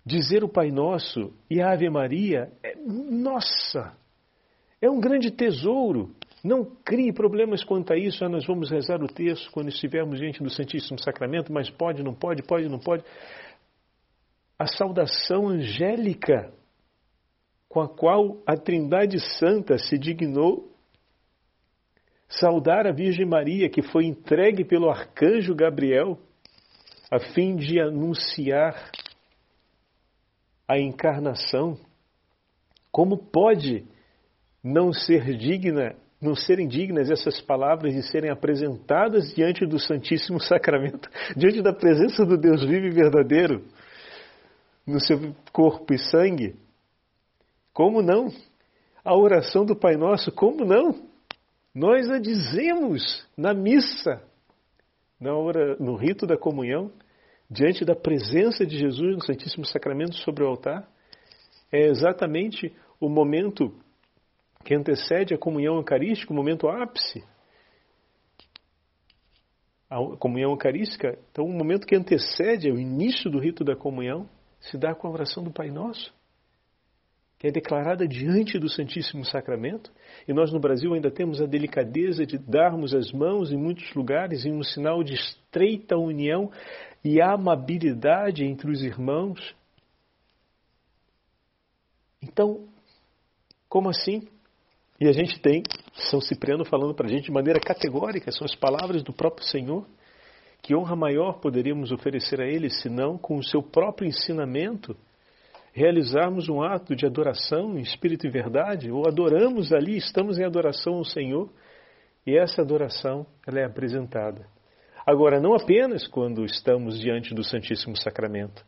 dizer 0.07 0.41
o 0.41 0.49
Pai 0.49 0.71
Nosso 0.71 1.33
e 1.49 1.61
a 1.61 1.73
Ave 1.73 1.89
Maria, 1.89 2.49
é, 2.63 2.75
nossa, 2.77 3.93
é 4.81 4.89
um 4.89 5.01
grande 5.01 5.31
tesouro. 5.31 6.15
Não 6.41 6.63
crie 6.63 7.11
problemas 7.11 7.61
quanto 7.63 7.91
a 7.91 7.97
isso. 7.97 8.23
Ah, 8.23 8.29
nós 8.29 8.45
vamos 8.45 8.71
rezar 8.71 9.03
o 9.03 9.07
texto 9.07 9.51
quando 9.51 9.67
estivermos 9.67 10.19
diante 10.19 10.41
do 10.41 10.49
Santíssimo 10.49 10.97
Sacramento, 10.97 11.51
mas 11.51 11.69
pode, 11.69 12.01
não 12.03 12.13
pode, 12.13 12.41
pode, 12.43 12.69
não 12.69 12.79
pode. 12.79 13.03
A 14.57 14.65
saudação 14.65 15.49
angélica 15.49 16.53
com 17.69 17.81
a 17.81 17.87
qual 17.87 18.41
a 18.45 18.55
Trindade 18.55 19.19
Santa 19.37 19.77
se 19.77 19.97
dignou 19.97 20.71
saudar 22.27 22.85
a 22.85 22.91
Virgem 22.91 23.25
Maria, 23.25 23.69
que 23.69 23.81
foi 23.81 24.05
entregue 24.05 24.65
pelo 24.65 24.89
arcanjo 24.89 25.55
Gabriel, 25.55 26.19
a 27.09 27.19
fim 27.19 27.55
de 27.55 27.79
anunciar 27.79 28.91
a 30.67 30.77
encarnação, 30.77 31.79
como 32.91 33.17
pode 33.17 33.85
não 34.61 34.91
ser 34.91 35.37
digna, 35.37 35.95
não 36.21 36.35
serem 36.35 36.67
dignas 36.67 37.09
essas 37.09 37.39
palavras 37.39 37.93
de 37.93 38.03
serem 38.03 38.29
apresentadas 38.29 39.33
diante 39.33 39.65
do 39.65 39.79
Santíssimo 39.79 40.41
Sacramento, 40.41 41.09
diante 41.37 41.61
da 41.61 41.71
presença 41.71 42.25
do 42.25 42.37
Deus 42.37 42.65
vivo 42.65 42.87
e 42.87 42.91
verdadeiro, 42.91 43.63
no 44.85 44.99
seu 44.99 45.33
corpo 45.53 45.93
e 45.93 45.97
sangue? 45.97 46.55
Como 47.77 48.01
não? 48.01 48.29
A 49.05 49.15
oração 49.15 49.63
do 49.63 49.75
Pai 49.75 49.95
Nosso, 49.97 50.31
como 50.31 50.65
não? 50.65 51.07
Nós 51.75 52.09
a 52.09 52.17
dizemos 52.17 53.23
na 53.37 53.53
missa, 53.53 54.19
na 55.21 55.35
hora, 55.35 55.75
no 55.75 55.95
rito 55.95 56.25
da 56.25 56.35
comunhão, 56.35 56.91
diante 57.47 57.85
da 57.85 57.95
presença 57.95 58.65
de 58.65 58.79
Jesus 58.79 59.17
no 59.17 59.23
Santíssimo 59.23 59.63
Sacramento 59.63 60.15
sobre 60.15 60.43
o 60.43 60.47
altar, 60.47 60.89
é 61.71 61.85
exatamente 61.85 62.75
o 62.99 63.07
momento 63.07 63.71
que 64.65 64.73
antecede 64.73 65.35
a 65.35 65.37
comunhão 65.37 65.75
eucarística, 65.75 66.33
o 66.33 66.35
momento 66.35 66.67
ápice. 66.67 67.23
A 69.87 69.97
comunhão 70.17 70.49
eucarística, 70.49 71.15
então 71.31 71.45
o 71.45 71.53
momento 71.53 71.85
que 71.85 71.95
antecede 71.95 72.71
o 72.71 72.79
início 72.79 73.29
do 73.29 73.37
rito 73.37 73.63
da 73.63 73.75
comunhão, 73.75 74.27
se 74.59 74.79
dá 74.79 74.95
com 74.95 75.07
a 75.07 75.11
oração 75.11 75.43
do 75.43 75.51
Pai 75.51 75.69
Nosso, 75.69 76.16
que 77.39 77.47
é 77.47 77.51
declarada 77.51 78.07
diante 78.07 78.57
do 78.57 78.67
Santíssimo 78.67 79.23
Sacramento, 79.23 79.91
e 80.27 80.33
nós 80.33 80.51
no 80.51 80.59
Brasil 80.59 80.93
ainda 80.93 81.11
temos 81.11 81.39
a 81.39 81.45
delicadeza 81.45 82.25
de 82.25 82.37
darmos 82.37 82.95
as 82.95 83.11
mãos 83.11 83.51
em 83.51 83.57
muitos 83.57 83.93
lugares 83.93 84.43
em 84.43 84.51
um 84.51 84.63
sinal 84.63 85.03
de 85.03 85.13
estreita 85.13 85.95
união 85.95 86.51
e 87.03 87.21
amabilidade 87.21 88.43
entre 88.43 88.71
os 88.71 88.81
irmãos. 88.81 89.55
Então, 92.21 92.67
como 93.69 93.89
assim? 93.89 94.27
E 94.99 95.07
a 95.07 95.11
gente 95.11 95.39
tem 95.39 95.61
São 96.09 96.19
Cipriano 96.19 96.65
falando 96.65 96.95
para 96.95 97.05
a 97.05 97.09
gente 97.09 97.25
de 97.25 97.31
maneira 97.31 97.59
categórica, 97.59 98.31
são 98.31 98.45
as 98.45 98.55
palavras 98.55 99.03
do 99.03 99.13
próprio 99.13 99.45
Senhor. 99.45 99.85
Que 100.59 100.75
honra 100.75 100.95
maior 100.95 101.39
poderíamos 101.39 101.91
oferecer 101.91 102.41
a 102.41 102.47
Ele, 102.47 102.67
senão 102.67 103.15
com 103.15 103.37
o 103.37 103.43
seu 103.43 103.61
próprio 103.61 104.07
ensinamento, 104.07 104.97
realizarmos 105.77 106.49
um 106.49 106.61
ato 106.61 106.95
de 106.95 107.05
adoração 107.05 107.77
em 107.77 107.81
espírito 107.81 108.25
e 108.25 108.29
verdade, 108.29 108.91
ou 108.91 109.07
adoramos 109.07 109.71
ali, 109.71 109.97
estamos 109.97 110.39
em 110.39 110.43
adoração 110.43 110.95
ao 110.95 111.05
Senhor, 111.05 111.49
e 112.25 112.37
essa 112.37 112.61
adoração 112.61 113.25
ela 113.47 113.59
é 113.59 113.65
apresentada 113.65 114.45
Agora, 115.07 115.39
não 115.39 115.53
apenas 115.53 116.05
quando 116.05 116.43
estamos 116.43 116.99
diante 116.99 117.33
do 117.33 117.41
Santíssimo 117.41 117.95
Sacramento. 117.95 118.61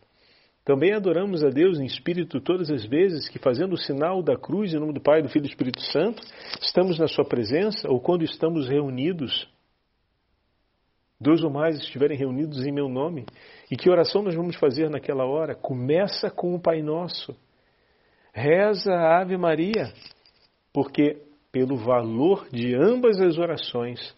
Também 0.63 0.93
adoramos 0.93 1.43
a 1.43 1.49
Deus 1.49 1.77
em 1.77 1.85
espírito 1.85 2.39
todas 2.39 2.71
as 2.71 2.85
vezes 2.85 3.27
que, 3.27 3.37
fazendo 3.37 3.73
o 3.73 3.77
sinal 3.77 4.23
da 4.23 4.37
cruz 4.37 4.73
em 4.73 4.79
nome 4.79 4.93
do 4.93 5.01
Pai, 5.01 5.21
do 5.21 5.27
Filho 5.27 5.43
e 5.43 5.47
do 5.47 5.51
Espírito 5.51 5.81
Santo, 5.81 6.23
estamos 6.61 6.97
na 6.97 7.07
Sua 7.07 7.25
presença 7.25 7.89
ou 7.89 7.99
quando 7.99 8.23
estamos 8.23 8.69
reunidos. 8.69 9.49
Dois 11.19 11.43
ou 11.43 11.49
mais 11.49 11.77
estiverem 11.77 12.17
reunidos 12.17 12.65
em 12.65 12.71
meu 12.71 12.87
nome. 12.87 13.25
E 13.69 13.75
que 13.75 13.89
oração 13.89 14.21
nós 14.21 14.35
vamos 14.35 14.55
fazer 14.55 14.89
naquela 14.89 15.25
hora? 15.25 15.53
Começa 15.53 16.31
com 16.31 16.55
o 16.55 16.59
Pai 16.59 16.81
Nosso. 16.81 17.35
Reza 18.33 18.93
a 18.93 19.19
Ave 19.19 19.37
Maria, 19.37 19.91
porque 20.71 21.21
pelo 21.51 21.75
valor 21.75 22.47
de 22.49 22.75
ambas 22.75 23.19
as 23.19 23.37
orações, 23.37 24.15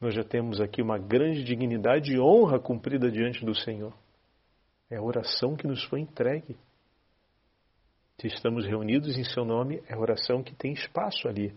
nós 0.00 0.14
já 0.14 0.22
temos 0.22 0.60
aqui 0.60 0.80
uma 0.80 0.96
grande 0.96 1.42
dignidade 1.42 2.12
e 2.12 2.20
honra 2.20 2.58
cumprida 2.58 3.10
diante 3.10 3.44
do 3.44 3.54
Senhor. 3.54 3.92
É 4.90 4.96
a 4.96 5.02
oração 5.02 5.54
que 5.54 5.66
nos 5.66 5.84
foi 5.84 6.00
entregue. 6.00 6.56
Se 8.20 8.26
estamos 8.26 8.64
reunidos 8.64 9.18
em 9.18 9.24
seu 9.24 9.44
nome, 9.44 9.82
é 9.86 9.94
a 9.94 9.98
oração 9.98 10.42
que 10.42 10.54
tem 10.54 10.72
espaço 10.72 11.28
ali. 11.28 11.52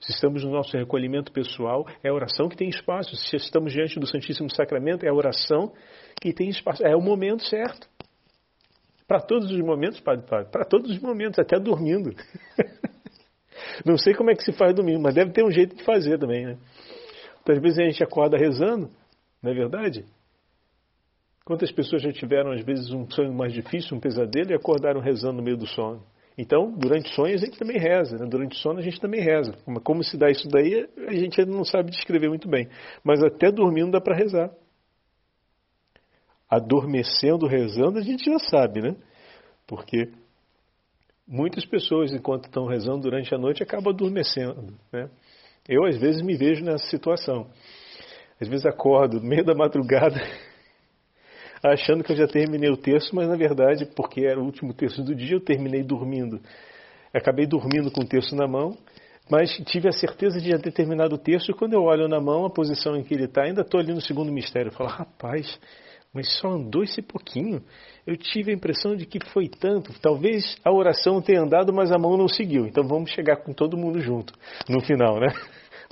Se 0.00 0.12
estamos 0.12 0.44
no 0.44 0.50
nosso 0.50 0.76
recolhimento 0.76 1.32
pessoal, 1.32 1.86
é 2.02 2.08
a 2.08 2.14
oração 2.14 2.48
que 2.48 2.56
tem 2.56 2.68
espaço. 2.68 3.16
Se 3.16 3.36
estamos 3.36 3.72
diante 3.72 3.98
do 3.98 4.06
Santíssimo 4.06 4.50
Sacramento, 4.50 5.04
é 5.04 5.08
a 5.08 5.14
oração 5.14 5.72
que 6.20 6.32
tem 6.32 6.48
espaço. 6.48 6.86
É 6.86 6.96
o 6.96 7.00
momento 7.00 7.44
certo. 7.44 7.88
Para 9.06 9.20
todos 9.20 9.50
os 9.50 9.60
momentos, 9.60 10.00
Padre 10.00 10.26
Padre. 10.26 10.50
Para 10.52 10.64
todos 10.64 10.90
os 10.90 10.98
momentos, 11.00 11.38
até 11.38 11.58
dormindo. 11.58 12.14
Não 13.84 13.96
sei 13.96 14.14
como 14.14 14.30
é 14.30 14.34
que 14.34 14.44
se 14.44 14.52
faz 14.52 14.74
domingo, 14.74 15.00
mas 15.02 15.14
deve 15.14 15.32
ter 15.32 15.44
um 15.44 15.50
jeito 15.50 15.74
de 15.74 15.82
fazer 15.82 16.18
também, 16.18 16.46
né? 16.46 16.58
Então, 17.42 17.54
às 17.54 17.62
vezes 17.62 17.78
a 17.78 17.82
gente 17.82 18.02
acorda 18.02 18.36
rezando, 18.36 18.90
não 19.42 19.50
é 19.50 19.54
verdade? 19.54 20.04
Quantas 21.44 21.72
pessoas 21.72 22.02
já 22.02 22.12
tiveram, 22.12 22.52
às 22.52 22.62
vezes, 22.62 22.90
um 22.90 23.08
sonho 23.10 23.32
mais 23.32 23.52
difícil, 23.52 23.96
um 23.96 24.00
pesadelo, 24.00 24.50
e 24.50 24.54
acordaram 24.54 25.00
rezando 25.00 25.38
no 25.38 25.42
meio 25.42 25.56
do 25.56 25.66
sono? 25.66 26.04
Então, 26.38 26.70
durante 26.70 27.10
o 27.10 27.14
sonho 27.14 27.34
a 27.34 27.36
gente 27.36 27.58
também 27.58 27.78
reza, 27.78 28.16
né? 28.16 28.24
durante 28.24 28.56
sono 28.56 28.78
a 28.78 28.82
gente 28.82 29.00
também 29.00 29.20
reza. 29.20 29.52
Como 29.82 30.04
se 30.04 30.16
dá 30.16 30.30
isso 30.30 30.46
daí, 30.48 30.88
a 31.08 31.12
gente 31.12 31.40
ainda 31.40 31.52
não 31.52 31.64
sabe 31.64 31.90
descrever 31.90 32.28
muito 32.28 32.48
bem. 32.48 32.68
Mas 33.02 33.20
até 33.24 33.50
dormindo 33.50 33.90
dá 33.90 34.00
para 34.00 34.14
rezar. 34.16 34.48
Adormecendo, 36.48 37.48
rezando, 37.48 37.98
a 37.98 38.02
gente 38.02 38.24
já 38.24 38.38
sabe, 38.38 38.80
né? 38.80 38.94
Porque 39.66 40.12
muitas 41.26 41.66
pessoas, 41.66 42.12
enquanto 42.12 42.44
estão 42.44 42.66
rezando 42.66 43.00
durante 43.00 43.34
a 43.34 43.38
noite, 43.38 43.60
acabam 43.62 43.92
adormecendo. 43.92 44.78
Né? 44.92 45.10
Eu, 45.68 45.84
às 45.86 45.98
vezes, 45.98 46.22
me 46.22 46.36
vejo 46.36 46.64
nessa 46.64 46.86
situação. 46.86 47.50
Às 48.40 48.46
vezes 48.46 48.64
acordo 48.64 49.20
no 49.20 49.28
meio 49.28 49.44
da 49.44 49.54
madrugada 49.56 50.16
achando 51.62 52.04
que 52.04 52.12
eu 52.12 52.16
já 52.16 52.26
terminei 52.26 52.70
o 52.70 52.76
texto, 52.76 53.14
mas 53.14 53.28
na 53.28 53.36
verdade, 53.36 53.86
porque 53.96 54.24
era 54.24 54.40
o 54.40 54.44
último 54.44 54.72
texto 54.72 55.02
do 55.02 55.14
dia, 55.14 55.36
eu 55.36 55.40
terminei 55.40 55.82
dormindo. 55.82 56.40
Acabei 57.12 57.46
dormindo 57.46 57.90
com 57.90 58.02
o 58.02 58.06
texto 58.06 58.36
na 58.36 58.46
mão, 58.46 58.76
mas 59.30 59.50
tive 59.66 59.88
a 59.88 59.92
certeza 59.92 60.40
de 60.40 60.50
já 60.50 60.58
ter 60.58 60.72
terminado 60.72 61.14
o 61.14 61.18
texto, 61.18 61.50
e 61.50 61.54
quando 61.54 61.74
eu 61.74 61.82
olho 61.82 62.08
na 62.08 62.20
mão, 62.20 62.44
a 62.44 62.50
posição 62.50 62.96
em 62.96 63.02
que 63.02 63.14
ele 63.14 63.24
está, 63.24 63.44
ainda 63.44 63.62
estou 63.62 63.80
ali 63.80 63.92
no 63.92 64.00
segundo 64.00 64.32
mistério. 64.32 64.68
Eu 64.68 64.76
falo, 64.76 64.90
rapaz, 64.90 65.58
mas 66.12 66.32
só 66.38 66.48
andou 66.48 66.82
esse 66.82 67.02
pouquinho. 67.02 67.62
Eu 68.06 68.16
tive 68.16 68.50
a 68.50 68.54
impressão 68.54 68.96
de 68.96 69.04
que 69.04 69.18
foi 69.32 69.48
tanto. 69.48 69.92
Talvez 70.00 70.56
a 70.64 70.72
oração 70.72 71.20
tenha 71.20 71.42
andado, 71.42 71.72
mas 71.72 71.92
a 71.92 71.98
mão 71.98 72.16
não 72.16 72.28
seguiu. 72.28 72.66
Então 72.66 72.86
vamos 72.86 73.10
chegar 73.10 73.36
com 73.36 73.52
todo 73.52 73.76
mundo 73.76 74.00
junto 74.00 74.32
no 74.68 74.80
final, 74.80 75.20
né? 75.20 75.28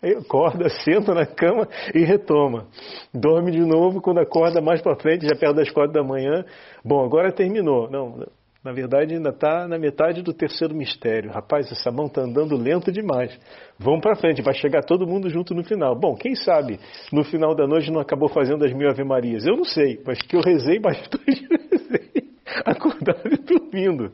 Aí 0.02 0.12
acorda, 0.12 0.68
senta 0.85 1.14
na 1.14 1.26
cama 1.26 1.68
e 1.94 2.04
retoma. 2.04 2.66
Dorme 3.12 3.50
de 3.50 3.61
novo 3.61 4.00
quando 4.00 4.18
acorda 4.18 4.61
mais 4.61 4.82
para 4.82 4.96
frente, 4.96 5.26
já 5.26 5.35
perto 5.35 5.56
das 5.56 5.70
quatro 5.70 5.92
da 5.92 6.02
manhã. 6.02 6.44
Bom, 6.85 7.04
agora 7.04 7.32
terminou. 7.32 7.90
Não, 7.90 8.26
na 8.62 8.72
verdade 8.72 9.14
ainda 9.14 9.30
está 9.30 9.66
na 9.66 9.78
metade 9.78 10.22
do 10.22 10.35
terceiro 10.35 10.74
mistério. 10.74 11.30
Rapaz, 11.30 11.70
essa 11.70 11.90
mão 11.90 12.06
está 12.06 12.22
andando 12.22 12.56
lento 12.56 12.92
demais. 12.92 13.38
Vamos 13.78 14.00
para 14.00 14.16
frente, 14.16 14.42
vai 14.42 14.54
chegar 14.54 14.82
todo 14.82 15.06
mundo 15.06 15.30
junto 15.30 15.54
no 15.54 15.64
final. 15.64 15.94
Bom, 15.98 16.14
quem 16.14 16.35
sabe 16.35 16.78
no 17.12 17.24
final 17.24 17.54
da 17.54 17.66
noite 17.66 17.90
não 17.90 18.00
acabou 18.00 18.28
fazendo 18.28 18.64
as 18.64 18.72
mil 18.72 18.90
Ave 18.90 19.04
Marias? 19.04 19.46
Eu 19.46 19.56
não 19.56 19.64
sei, 19.64 20.02
mas 20.04 20.18
que 20.20 20.37
eu 20.37 20.40
rezei 20.40 20.78
bastante, 20.78 21.46
rezei, 21.70 22.30
acordado 22.64 23.32
e 23.32 23.37
dormindo. 23.37 24.11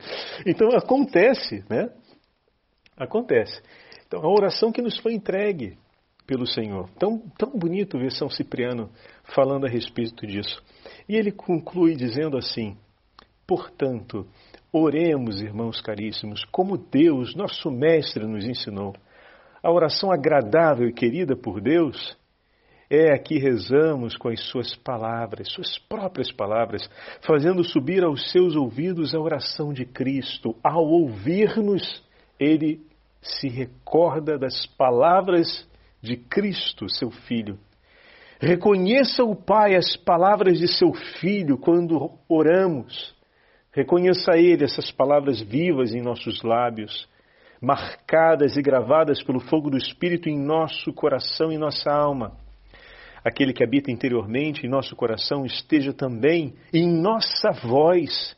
Então 0.46 0.68
acontece, 0.76 1.64
né? 1.68 1.88
Acontece. 2.96 3.60
Então, 4.12 4.28
a 4.28 4.30
oração 4.30 4.70
que 4.70 4.82
nos 4.82 4.98
foi 4.98 5.14
entregue 5.14 5.78
pelo 6.26 6.46
Senhor. 6.46 6.90
Tão, 6.98 7.18
tão 7.38 7.58
bonito 7.58 7.98
ver 7.98 8.12
São 8.12 8.28
Cipriano 8.28 8.90
falando 9.34 9.64
a 9.64 9.70
respeito 9.70 10.26
disso. 10.26 10.62
E 11.08 11.16
ele 11.16 11.32
conclui 11.32 11.96
dizendo 11.96 12.36
assim: 12.36 12.76
Portanto, 13.46 14.26
oremos, 14.70 15.40
irmãos 15.40 15.80
caríssimos, 15.80 16.44
como 16.52 16.76
Deus, 16.76 17.34
nosso 17.34 17.70
Mestre, 17.70 18.26
nos 18.26 18.44
ensinou. 18.44 18.94
A 19.62 19.72
oração 19.72 20.12
agradável 20.12 20.86
e 20.86 20.92
querida 20.92 21.34
por 21.34 21.62
Deus 21.62 22.14
é 22.90 23.14
a 23.14 23.18
que 23.18 23.38
rezamos 23.38 24.14
com 24.18 24.28
as 24.28 24.40
suas 24.50 24.76
palavras, 24.76 25.50
suas 25.50 25.78
próprias 25.88 26.30
palavras, 26.30 26.82
fazendo 27.22 27.64
subir 27.64 28.04
aos 28.04 28.30
seus 28.30 28.56
ouvidos 28.56 29.14
a 29.14 29.18
oração 29.18 29.72
de 29.72 29.86
Cristo. 29.86 30.54
Ao 30.62 30.84
ouvir-nos, 30.84 32.04
ele 32.38 32.91
se 33.22 33.48
recorda 33.48 34.36
das 34.36 34.66
palavras 34.66 35.68
de 36.02 36.16
Cristo, 36.16 36.88
seu 36.88 37.10
Filho. 37.10 37.58
Reconheça 38.40 39.22
o 39.22 39.36
Pai 39.36 39.76
as 39.76 39.96
palavras 39.96 40.58
de 40.58 40.66
seu 40.66 40.92
Filho 40.92 41.56
quando 41.56 42.10
oramos. 42.28 43.14
Reconheça 43.72 44.36
Ele 44.36 44.64
essas 44.64 44.90
palavras 44.90 45.40
vivas 45.40 45.94
em 45.94 46.02
nossos 46.02 46.42
lábios, 46.42 47.08
marcadas 47.60 48.56
e 48.56 48.62
gravadas 48.62 49.22
pelo 49.22 49.38
fogo 49.38 49.70
do 49.70 49.76
Espírito 49.76 50.28
em 50.28 50.36
nosso 50.36 50.92
coração 50.92 51.52
e 51.52 51.56
nossa 51.56 51.90
alma. 51.92 52.36
Aquele 53.24 53.52
que 53.52 53.62
habita 53.62 53.92
interiormente 53.92 54.66
em 54.66 54.68
nosso 54.68 54.96
coração 54.96 55.46
esteja 55.46 55.92
também 55.92 56.54
em 56.74 56.92
nossa 56.92 57.52
voz 57.52 58.36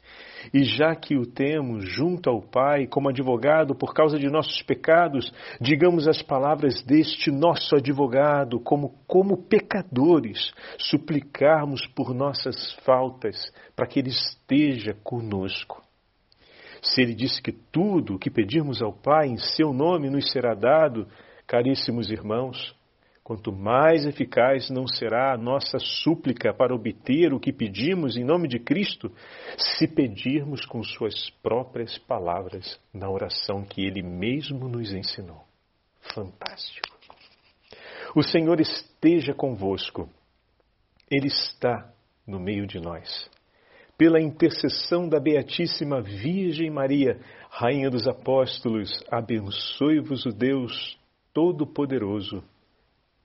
e 0.52 0.64
já 0.64 0.94
que 0.94 1.16
o 1.16 1.26
temos 1.26 1.84
junto 1.88 2.28
ao 2.28 2.42
Pai 2.42 2.86
como 2.86 3.08
advogado 3.08 3.74
por 3.74 3.94
causa 3.94 4.18
de 4.18 4.28
nossos 4.28 4.62
pecados, 4.62 5.32
digamos 5.60 6.06
as 6.06 6.22
palavras 6.22 6.82
deste 6.82 7.30
nosso 7.30 7.76
advogado, 7.76 8.60
como, 8.60 8.94
como 9.06 9.36
pecadores, 9.36 10.52
suplicarmos 10.78 11.86
por 11.88 12.14
nossas 12.14 12.72
faltas, 12.84 13.52
para 13.74 13.86
que 13.86 14.00
Ele 14.00 14.10
esteja 14.10 14.94
conosco. 15.02 15.82
Se 16.82 17.00
Ele 17.00 17.14
disse 17.14 17.40
que 17.40 17.52
tudo 17.52 18.14
o 18.14 18.18
que 18.18 18.30
pedirmos 18.30 18.82
ao 18.82 18.92
Pai 18.92 19.28
em 19.28 19.38
Seu 19.38 19.72
nome 19.72 20.10
nos 20.10 20.30
será 20.30 20.54
dado, 20.54 21.08
caríssimos 21.46 22.10
irmãos, 22.10 22.74
quanto 23.24 23.50
mais 23.50 24.04
eficaz 24.04 24.68
não 24.68 24.86
será 24.86 25.32
a 25.32 25.38
nossa 25.38 25.78
súplica 25.78 26.52
para 26.52 26.74
obter 26.74 27.32
o 27.32 27.40
que 27.40 27.54
pedimos 27.54 28.18
em 28.18 28.22
nome 28.22 28.46
de 28.46 28.58
Cristo, 28.58 29.10
se 29.56 29.88
pedirmos 29.88 30.66
com 30.66 30.82
Suas 30.82 31.30
próprias 31.42 31.96
palavras 31.96 32.78
na 32.92 33.10
oração 33.10 33.64
que 33.64 33.80
Ele 33.80 34.02
mesmo 34.02 34.68
nos 34.68 34.92
ensinou. 34.92 35.42
Fantástico. 36.14 36.94
O 38.14 38.22
Senhor 38.22 38.60
esteja 38.60 39.32
convosco, 39.32 40.06
Ele 41.10 41.28
está 41.28 41.90
no 42.26 42.38
meio 42.38 42.66
de 42.66 42.78
nós. 42.78 43.28
Pela 43.96 44.20
intercessão 44.20 45.08
da 45.08 45.18
Beatíssima 45.18 46.02
Virgem 46.02 46.70
Maria, 46.70 47.18
Rainha 47.48 47.88
dos 47.88 48.06
Apóstolos, 48.06 48.90
abençoe-vos 49.10 50.26
o 50.26 50.30
Deus 50.30 50.98
Todo-Poderoso. 51.32 52.42